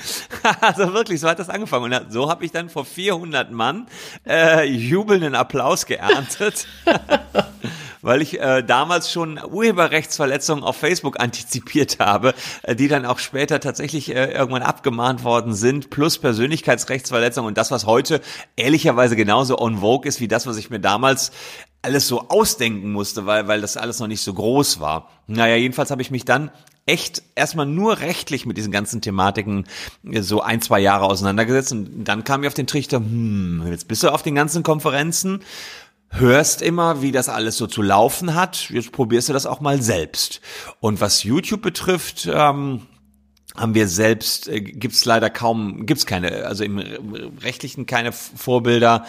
[0.61, 1.93] also wirklich, so hat das angefangen.
[1.93, 3.87] Und so habe ich dann vor 400 Mann
[4.27, 6.67] äh, jubelnden Applaus geerntet,
[8.03, 13.61] weil ich äh, damals schon Urheberrechtsverletzungen auf Facebook antizipiert habe, äh, die dann auch später
[13.61, 18.21] tatsächlich äh, irgendwann abgemahnt worden sind, plus Persönlichkeitsrechtsverletzungen und das, was heute
[18.57, 21.33] ehrlicherweise genauso on vogue ist wie das, was ich mir damals
[21.83, 25.11] alles so ausdenken musste, weil, weil das alles noch nicht so groß war.
[25.27, 26.51] Naja, jedenfalls habe ich mich dann
[26.89, 29.67] echt erstmal nur rechtlich mit diesen ganzen Thematiken
[30.11, 33.89] äh, so ein, zwei Jahre auseinandergesetzt und dann kam ich auf den Trichter, hm, jetzt
[33.89, 35.41] bist du auf den ganzen Konferenzen,
[36.11, 39.83] hörst immer, wie das alles so zu laufen hat, jetzt probierst du das auch mal
[39.83, 40.41] selbst.
[40.81, 42.87] Und was YouTube betrifft, ähm,
[43.55, 46.79] haben wir selbst, äh, gibt's leider kaum, gibt's keine, also im
[47.43, 49.05] rechtlichen keine Vorbilder.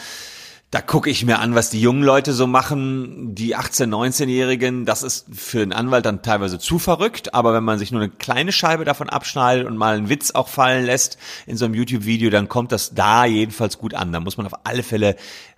[0.72, 3.34] Da gucke ich mir an, was die jungen Leute so machen.
[3.34, 7.34] Die 18-, 19-Jährigen, das ist für einen Anwalt dann teilweise zu verrückt.
[7.34, 10.48] Aber wenn man sich nur eine kleine Scheibe davon abschneidet und mal einen Witz auch
[10.48, 11.18] fallen lässt
[11.48, 14.12] in so einem YouTube-Video, dann kommt das da jedenfalls gut an.
[14.12, 15.16] Da muss man auf alle Fälle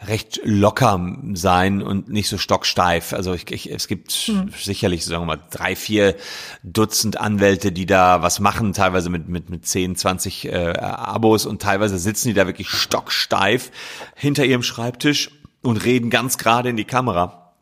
[0.07, 3.11] recht locker sein und nicht so stocksteif.
[3.11, 4.53] Also ich, ich, es gibt hm.
[4.57, 6.15] sicherlich, sagen wir mal, drei, vier
[6.63, 11.61] Dutzend Anwälte, die da was machen, teilweise mit, mit, mit 10, 20 äh, Abos und
[11.61, 13.71] teilweise sitzen die da wirklich stocksteif
[14.15, 15.31] hinter ihrem Schreibtisch Schreibtisch
[15.63, 17.53] und reden ganz gerade in die Kamera.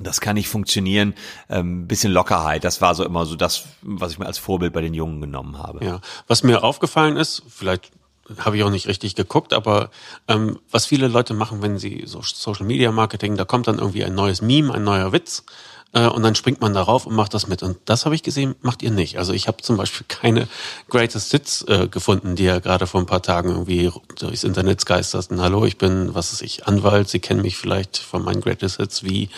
[0.00, 1.14] Das kann nicht funktionieren.
[1.48, 4.82] Ähm, bisschen Lockerheit, das war so immer so das, was ich mir als Vorbild bei
[4.82, 5.84] den Jungen genommen habe.
[5.84, 7.92] Ja, was mir aufgefallen ist, vielleicht
[8.38, 9.90] habe ich auch nicht richtig geguckt, aber
[10.26, 14.04] ähm, was viele Leute machen, wenn sie so Social Media Marketing, da kommt dann irgendwie
[14.04, 15.44] ein neues Meme, ein neuer Witz
[15.92, 17.62] äh, und dann springt man darauf und macht das mit.
[17.62, 19.18] Und das habe ich gesehen, macht ihr nicht.
[19.18, 20.48] Also ich habe zum Beispiel keine
[20.88, 25.40] Greatest Hits äh, gefunden, die ja gerade vor ein paar Tagen irgendwie durchs Internet geisterten.
[25.40, 29.04] Hallo, ich bin, was ist ich, Anwalt, Sie kennen mich vielleicht von meinen Greatest Hits,
[29.04, 29.30] wie?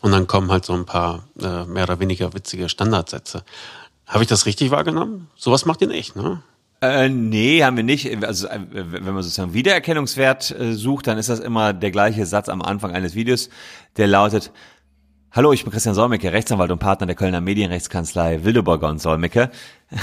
[0.00, 3.44] Und dann kommen halt so ein paar äh, mehr oder weniger witzige Standardsätze.
[4.06, 5.28] Habe ich das richtig wahrgenommen?
[5.36, 6.42] Sowas macht ihr nicht, ne?
[6.82, 8.24] Äh, nee, haben wir nicht.
[8.24, 12.48] Also äh, wenn man sozusagen Wiedererkennungswert äh, sucht, dann ist das immer der gleiche Satz
[12.48, 13.50] am Anfang eines Videos,
[13.96, 14.50] der lautet,
[15.34, 19.50] Hallo, ich bin Christian Solmecke, Rechtsanwalt und Partner der Kölner Medienrechtskanzlei Wildeborger und Solmecke.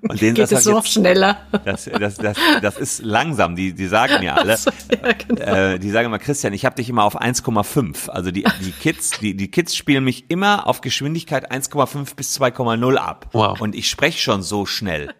[0.00, 1.46] und den Geht es so jetzt, schneller?
[1.64, 4.56] Das, das, das, das ist langsam, die, die sagen mir alle.
[4.56, 5.40] So, ja, genau.
[5.40, 8.08] äh, die sagen immer, Christian, ich habe dich immer auf 1,5.
[8.08, 12.96] Also die, die Kids, die, die Kids spielen mich immer auf Geschwindigkeit 1,5 bis 2,0
[12.96, 13.28] ab.
[13.30, 13.60] Wow.
[13.60, 15.14] Und ich spreche schon so schnell.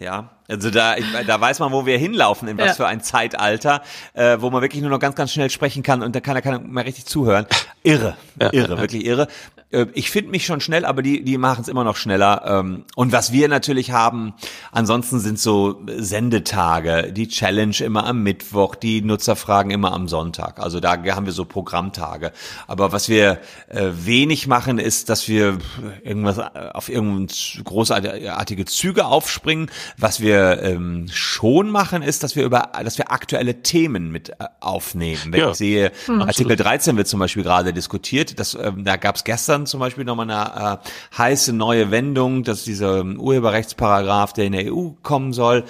[0.00, 2.74] Ja, also da, ich, da weiß man, wo wir hinlaufen, in was ja.
[2.74, 3.82] für ein Zeitalter,
[4.14, 6.42] äh, wo man wirklich nur noch ganz, ganz schnell sprechen kann und da kann er
[6.42, 7.46] keiner mehr richtig zuhören.
[7.82, 8.80] Irre, ja, irre, ja.
[8.80, 9.26] wirklich irre.
[9.70, 12.42] Äh, ich finde mich schon schnell, aber die, die machen es immer noch schneller.
[12.46, 14.34] Ähm, und was wir natürlich haben,
[14.72, 20.58] ansonsten sind so Sendetage, die Challenge immer am Mittwoch, die Nutzerfragen immer am Sonntag.
[20.60, 22.32] Also da haben wir so Programmtage.
[22.66, 23.38] Aber was wir
[23.68, 25.58] äh, wenig machen, ist, dass wir
[26.02, 27.28] irgendwas auf irgendeine
[27.64, 29.70] großartige Züge aufspringen.
[29.96, 34.34] Was wir ähm, schon machen, ist, dass wir über, dass wir aktuelle Themen mit äh,
[34.60, 35.20] aufnehmen.
[35.32, 35.50] Wenn Ja.
[35.50, 36.22] ich sehe, Hm.
[36.22, 38.38] Artikel 13 wird zum Beispiel gerade diskutiert.
[38.38, 42.64] Das, ähm, da gab es gestern zum Beispiel nochmal eine äh, heiße neue Wendung, dass
[42.64, 45.64] dieser ähm, Urheberrechtsparagraph, der in der EU kommen soll,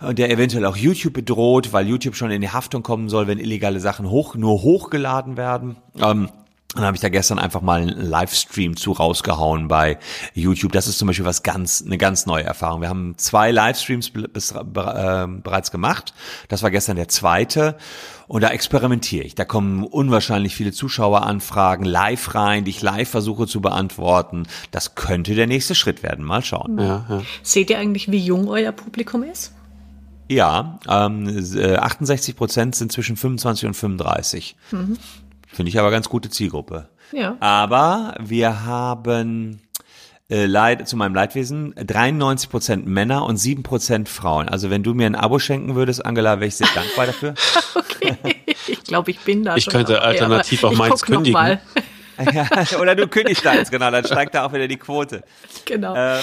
[0.00, 3.38] äh, der eventuell auch YouTube bedroht, weil YouTube schon in die Haftung kommen soll, wenn
[3.38, 5.76] illegale Sachen hoch, nur hochgeladen werden.
[6.00, 6.28] Ähm,
[6.76, 9.98] dann habe ich da gestern einfach mal einen Livestream zu rausgehauen bei
[10.34, 10.72] YouTube.
[10.72, 12.82] Das ist zum Beispiel was ganz, eine ganz neue Erfahrung.
[12.82, 16.12] Wir haben zwei Livestreams bis, äh, bereits gemacht.
[16.48, 17.78] Das war gestern der zweite.
[18.28, 19.34] Und da experimentiere ich.
[19.34, 24.44] Da kommen unwahrscheinlich viele Zuschaueranfragen live rein, die ich live versuche zu beantworten.
[24.70, 26.24] Das könnte der nächste Schritt werden.
[26.24, 26.78] Mal schauen.
[26.78, 27.22] Ja, ja.
[27.42, 29.52] Seht ihr eigentlich, wie jung euer Publikum ist?
[30.28, 34.56] Ja, ähm, äh, 68 Prozent sind zwischen 25 und 35.
[35.52, 36.88] Finde ich aber ganz gute Zielgruppe.
[37.12, 37.36] Ja.
[37.38, 39.60] Aber wir haben
[40.28, 44.48] äh, Leid, zu meinem Leidwesen 93 Prozent Männer und 7 Prozent Frauen.
[44.48, 47.34] Also wenn du mir ein Abo schenken würdest, Angela, wäre ich sehr dankbar dafür.
[48.88, 51.32] Glaube, ich bin da Ich schon könnte dabei, alternativ auch meins kündigen.
[51.32, 51.60] Mal.
[52.32, 52.46] Ja,
[52.80, 55.22] Oder du kündigst deins, genau, dann steigt da auch wieder die Quote.
[55.66, 55.94] Genau.
[55.94, 56.20] Ähm,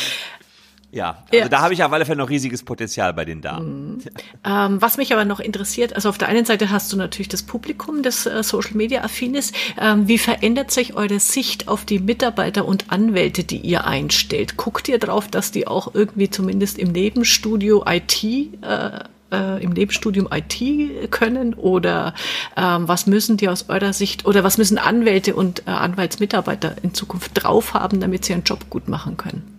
[0.91, 1.49] ja, also Ja.
[1.49, 4.03] da habe ich auf alle Fälle noch riesiges Potenzial bei den Damen.
[4.43, 7.43] Ähm, was mich aber noch interessiert, also auf der einen Seite hast du natürlich das
[7.43, 9.55] Publikum, das äh, Social Media affin ist.
[9.79, 14.57] Ähm, wie verändert sich eure Sicht auf die Mitarbeiter und Anwälte, die ihr einstellt?
[14.57, 18.99] Guckt ihr drauf, dass die auch irgendwie zumindest im Nebenstudio IT äh,
[19.33, 22.13] äh, im Nebenstudium IT können oder
[22.55, 26.93] ähm, was müssen die aus eurer Sicht oder was müssen Anwälte und äh, Anwaltsmitarbeiter in
[26.93, 29.53] Zukunft drauf haben, damit sie ihren Job gut machen können?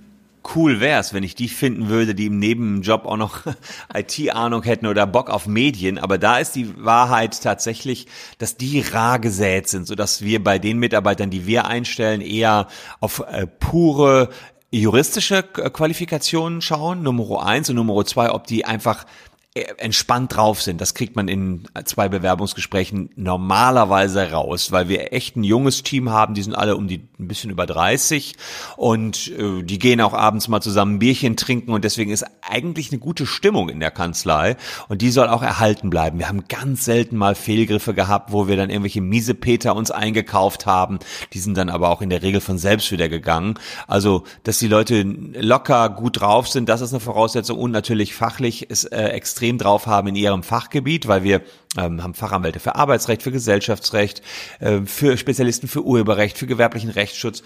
[0.54, 3.40] Cool wär's, wenn ich die finden würde, die im Nebenjob auch noch
[3.94, 5.98] IT-Ahnung hätten oder Bock auf Medien.
[5.98, 8.06] Aber da ist die Wahrheit tatsächlich,
[8.36, 12.68] dass die rar gesät sind, sodass wir bei den Mitarbeitern, die wir einstellen, eher
[13.00, 14.28] auf äh, pure
[14.70, 19.06] juristische Qualifikationen schauen, Nummer eins und Nummer zwei, ob die einfach
[19.54, 20.80] entspannt drauf sind.
[20.80, 26.34] Das kriegt man in zwei Bewerbungsgesprächen normalerweise raus, weil wir echt ein junges Team haben,
[26.34, 28.34] die sind alle um die ein bisschen über 30
[28.76, 32.90] und äh, die gehen auch abends mal zusammen ein Bierchen trinken und deswegen ist eigentlich
[32.90, 34.56] eine gute Stimmung in der Kanzlei
[34.88, 36.18] und die soll auch erhalten bleiben.
[36.18, 40.98] Wir haben ganz selten mal Fehlgriffe gehabt, wo wir dann irgendwelche Miesepeter uns eingekauft haben.
[41.32, 43.54] Die sind dann aber auch in der Regel von selbst wieder gegangen.
[43.86, 48.66] Also, dass die Leute locker gut drauf sind, das ist eine Voraussetzung und natürlich fachlich
[48.68, 51.42] es äh, extrem drauf haben in ihrem Fachgebiet, weil wir
[51.76, 54.22] ähm, haben Fachanwälte für Arbeitsrecht, für Gesellschaftsrecht,
[54.60, 57.42] äh, für Spezialisten für Urheberrecht, für gewerblichen Rechtsschutz.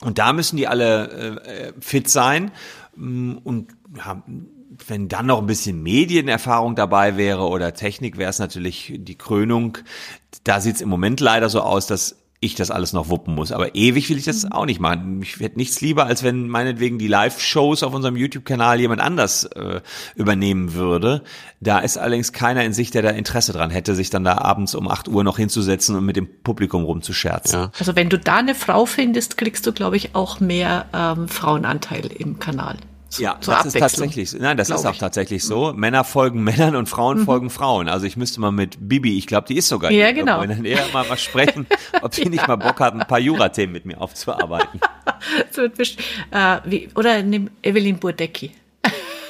[0.00, 2.50] Und da müssen die alle äh, fit sein.
[2.96, 4.22] Mm, Und ja,
[4.86, 9.78] wenn dann noch ein bisschen Medienerfahrung dabei wäre oder Technik, wäre es natürlich die Krönung.
[10.44, 13.52] Da sieht es im Moment leider so aus, dass ich das alles noch wuppen muss.
[13.52, 15.22] Aber ewig will ich das auch nicht machen.
[15.22, 19.80] Ich hätte nichts lieber, als wenn meinetwegen die Live-Shows auf unserem YouTube-Kanal jemand anders äh,
[20.16, 21.22] übernehmen würde.
[21.60, 24.74] Da ist allerdings keiner in sich, der da Interesse dran hätte, sich dann da abends
[24.74, 27.60] um 8 Uhr noch hinzusetzen und mit dem Publikum rumzuscherzen.
[27.60, 27.70] Ja.
[27.78, 32.06] Also wenn du da eine Frau findest, kriegst du, glaube ich, auch mehr ähm, Frauenanteil
[32.06, 32.76] im Kanal.
[33.12, 34.38] So- Ja, zur das ist tatsächlich, so.
[34.38, 34.96] nein, das ist auch ich.
[34.96, 35.00] Mhm.
[35.00, 35.72] tatsächlich so.
[35.74, 37.88] Männer folgen Männern und Frauen folgen Frauen.
[37.88, 40.44] Also ich müsste mal mit Bibi, ich glaube, die ist sogar Ja, hier genau.
[40.46, 41.66] der Nähe, mal, mal sprechen,
[42.02, 44.80] ob sie nicht mal Bock hat, ein paar Jura-Themen mit mir aufzuarbeiten.
[45.48, 46.00] Das wird best-
[46.32, 48.50] äh, wie, oder nimm Evelyn Burdecki.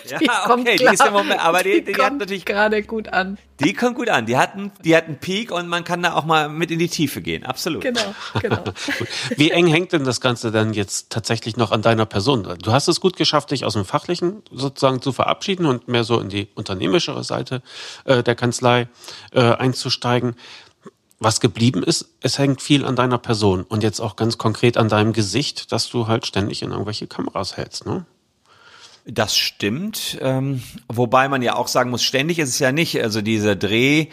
[0.23, 3.39] Ja, okay, die ist im Moment, aber die, die, hat kommt natürlich, gerade gut an.
[3.61, 4.27] die kommt gut an.
[4.27, 6.79] Die hat einen, die hat einen Peak und man kann da auch mal mit in
[6.79, 7.45] die Tiefe gehen.
[7.45, 7.83] Absolut.
[7.83, 8.65] Genau, genau.
[9.37, 12.43] Wie eng hängt denn das Ganze dann jetzt tatsächlich noch an deiner Person?
[12.63, 16.21] Du hast es gut geschafft, dich aus dem Fachlichen sozusagen zu verabschieden und mehr so
[16.21, 17.63] in die unternehmischere Seite
[18.05, 18.89] äh, der Kanzlei
[19.33, 20.35] äh, einzusteigen.
[21.25, 24.89] Was geblieben ist, es hängt viel an deiner Person und jetzt auch ganz konkret an
[24.89, 28.07] deinem Gesicht, dass du halt ständig in irgendwelche Kameras hältst, ne?
[29.05, 30.19] Das stimmt.
[30.21, 33.03] Ähm, wobei man ja auch sagen muss, ständig ist es ja nicht.
[33.03, 34.07] Also dieser Dreh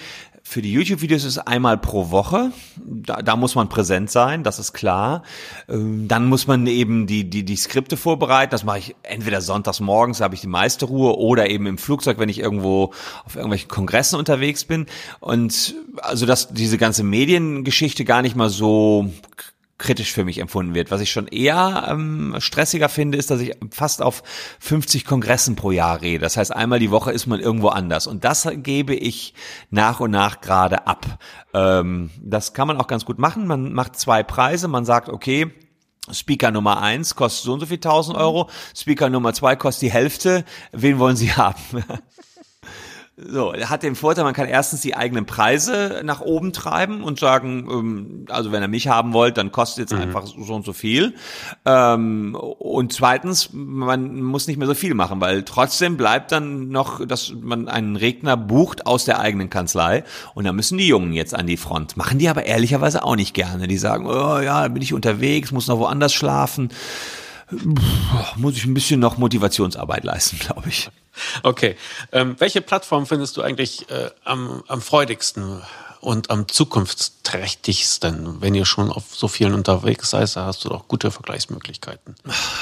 [0.50, 2.52] für die YouTube-Videos ist einmal pro Woche.
[2.78, 5.22] Da, da muss man präsent sein, das ist klar.
[5.68, 8.50] Ähm, dann muss man eben die, die, die Skripte vorbereiten.
[8.50, 11.78] Das mache ich entweder sonntags morgens, da habe ich die meiste Ruhe, oder eben im
[11.78, 12.94] Flugzeug, wenn ich irgendwo
[13.26, 14.88] auf irgendwelchen Kongressen unterwegs bin.
[15.20, 19.12] Und also, dass diese ganze Mediengeschichte gar nicht mal so
[19.80, 20.92] kritisch für mich empfunden wird.
[20.92, 24.22] Was ich schon eher ähm, stressiger finde, ist, dass ich fast auf
[24.60, 26.22] 50 Kongressen pro Jahr rede.
[26.22, 28.06] Das heißt, einmal die Woche ist man irgendwo anders.
[28.06, 29.34] Und das gebe ich
[29.72, 31.20] nach und nach gerade ab.
[31.54, 33.48] Ähm, das kann man auch ganz gut machen.
[33.48, 34.68] Man macht zwei Preise.
[34.68, 35.52] Man sagt, okay,
[36.12, 38.50] Speaker Nummer eins kostet so und so viel 1000 Euro.
[38.76, 40.44] Speaker Nummer zwei kostet die Hälfte.
[40.72, 41.84] Wen wollen Sie haben?
[43.28, 47.68] So, hat den Vorteil, man kann erstens die eigenen Preise nach oben treiben und sagen,
[47.70, 50.04] ähm, also wenn ihr mich haben wollt, dann kostet jetzt mhm.
[50.04, 51.16] einfach so und so viel.
[51.66, 57.06] Ähm, und zweitens, man muss nicht mehr so viel machen, weil trotzdem bleibt dann noch,
[57.06, 60.04] dass man einen Redner bucht aus der eigenen Kanzlei
[60.34, 61.98] und da müssen die Jungen jetzt an die Front.
[61.98, 63.68] Machen die aber ehrlicherweise auch nicht gerne.
[63.68, 66.70] Die sagen, oh ja, bin ich unterwegs, muss noch woanders schlafen.
[68.36, 70.90] Muss ich ein bisschen noch Motivationsarbeit leisten, glaube ich.
[71.44, 71.76] Okay.
[72.12, 75.62] Ähm, welche Plattform findest du eigentlich äh, am, am freudigsten
[76.02, 78.42] und am zukunftsträchtigsten?
[78.42, 82.16] Wenn ihr schon auf so vielen unterwegs seid, da hast du doch gute Vergleichsmöglichkeiten.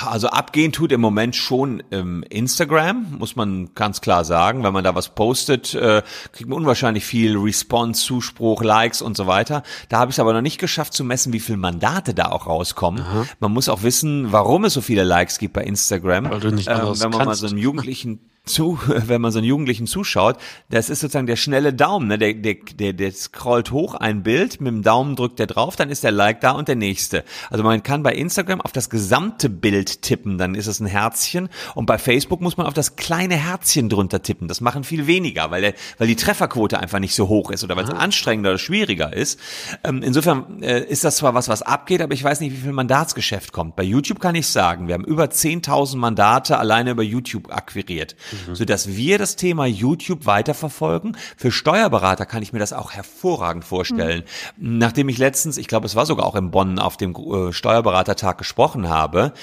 [0.05, 4.63] Also abgehen tut im Moment schon ähm, Instagram, muss man ganz klar sagen.
[4.63, 9.27] Wenn man da was postet, äh, kriegt man unwahrscheinlich viel Response, Zuspruch, Likes und so
[9.27, 9.63] weiter.
[9.89, 12.47] Da habe ich es aber noch nicht geschafft zu messen, wie viele Mandate da auch
[12.47, 13.01] rauskommen.
[13.01, 13.25] Aha.
[13.39, 16.29] Man muss auch wissen, warum es so viele Likes gibt bei Instagram.
[16.29, 17.25] Weil du nicht ähm, wenn man kannst.
[17.25, 20.37] mal so einen Jugendlichen zu, wenn man so einen Jugendlichen zuschaut,
[20.69, 22.17] das ist sozusagen der schnelle Daumen, ne?
[22.17, 25.89] der, der, der, der scrollt hoch ein Bild, mit dem Daumen drückt er drauf, dann
[25.89, 27.23] ist der Like da und der nächste.
[27.49, 31.49] Also man kann bei Instagram auf das gesamte Bild tippen, dann ist es ein Herzchen
[31.75, 34.47] und bei Facebook muss man auf das kleine Herzchen drunter tippen.
[34.47, 37.75] Das machen viel weniger, weil, der, weil die Trefferquote einfach nicht so hoch ist oder
[37.75, 39.39] weil es anstrengender oder schwieriger ist.
[39.83, 42.71] Ähm, insofern äh, ist das zwar was, was abgeht, aber ich weiß nicht, wie viel
[42.71, 43.75] Mandatsgeschäft kommt.
[43.75, 48.15] Bei YouTube kann ich sagen, wir haben über 10.000 Mandate alleine über YouTube akquiriert
[48.47, 48.55] mhm.
[48.55, 51.17] sodass wir das Thema YouTube weiterverfolgen.
[51.35, 54.23] Für Steuerberater kann ich mir das auch hervorragend vorstellen.
[54.57, 54.77] Mhm.
[54.77, 58.37] Nachdem ich letztens, ich glaube, es war sogar auch in Bonn auf dem äh, Steuerberatertag
[58.37, 59.33] gesprochen habe,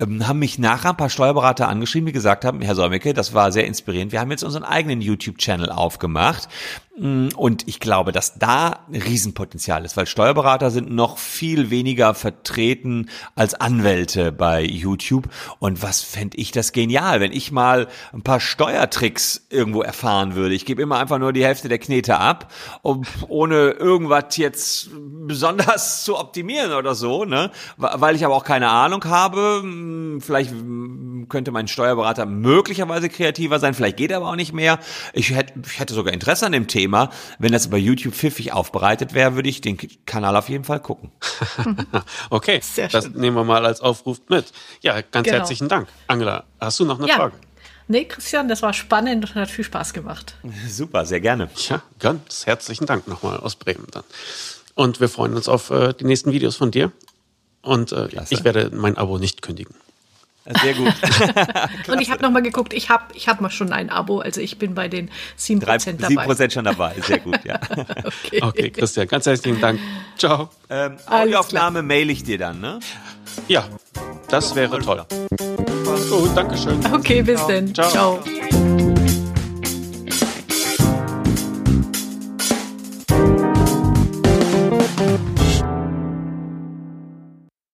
[0.00, 3.52] ähm, haben mich nachher ein paar Steuerberater angeschrieben, die gesagt haben, Herr Solmecke, das war
[3.52, 4.12] sehr inspirierend.
[4.12, 6.48] Wir haben jetzt unseren eigenen YouTube-Channel aufgemacht
[6.96, 12.14] Mm, und ich glaube, dass da ein Riesenpotenzial ist, weil Steuerberater sind noch viel weniger
[12.14, 15.28] vertreten als Anwälte bei YouTube.
[15.58, 20.54] Und was fände ich das genial, wenn ich mal ein paar Steuertricks irgendwo erfahren würde.
[20.54, 26.18] Ich gebe immer einfach nur die Hälfte der Knete ab, ohne irgendwas jetzt besonders zu
[26.18, 27.50] optimieren oder so, ne?
[27.76, 29.62] Weil ich aber auch keine Ahnung habe.
[29.62, 30.52] Mm, vielleicht
[31.28, 34.78] könnte mein Steuerberater möglicherweise kreativer sein, vielleicht geht er aber auch nicht mehr.
[35.12, 37.10] Ich hätte, ich hätte sogar Interesse an dem Thema.
[37.38, 41.10] Wenn das bei YouTube pfiffig aufbereitet wäre, würde ich den Kanal auf jeden Fall gucken.
[42.30, 44.52] okay, Sehr das nehmen wir mal als Aufruf mit.
[44.82, 45.38] Ja, ganz genau.
[45.38, 45.88] herzlichen Dank.
[46.06, 47.16] Angela, hast du noch eine ja.
[47.16, 47.34] Frage?
[47.86, 50.36] Nee, Christian, das war spannend und hat viel Spaß gemacht.
[50.68, 51.50] Super, sehr gerne.
[51.68, 54.04] Ja, ganz herzlichen Dank nochmal aus Bremen dann.
[54.74, 56.92] Und wir freuen uns auf äh, die nächsten Videos von dir.
[57.62, 59.74] Und äh, ich werde mein Abo nicht kündigen.
[60.62, 60.92] Sehr gut.
[61.88, 64.58] und ich habe nochmal geguckt, ich habe ich hab mal schon ein Abo, also ich
[64.58, 66.26] bin bei den 7% Drei, dabei.
[66.26, 67.58] 7% schon dabei, sehr gut, ja.
[68.04, 68.42] okay.
[68.42, 69.80] okay, Christian, ganz herzlichen Dank.
[70.18, 70.50] Ciao.
[70.68, 72.78] Ähm, Audioaufnahme mail ich dir dann, ne?
[73.48, 73.66] Ja,
[74.28, 75.06] das wäre toll.
[76.14, 76.78] Gut, danke schön.
[76.92, 77.74] Okay, bis denn.
[77.74, 77.90] Ciao.
[77.90, 78.83] Ciao.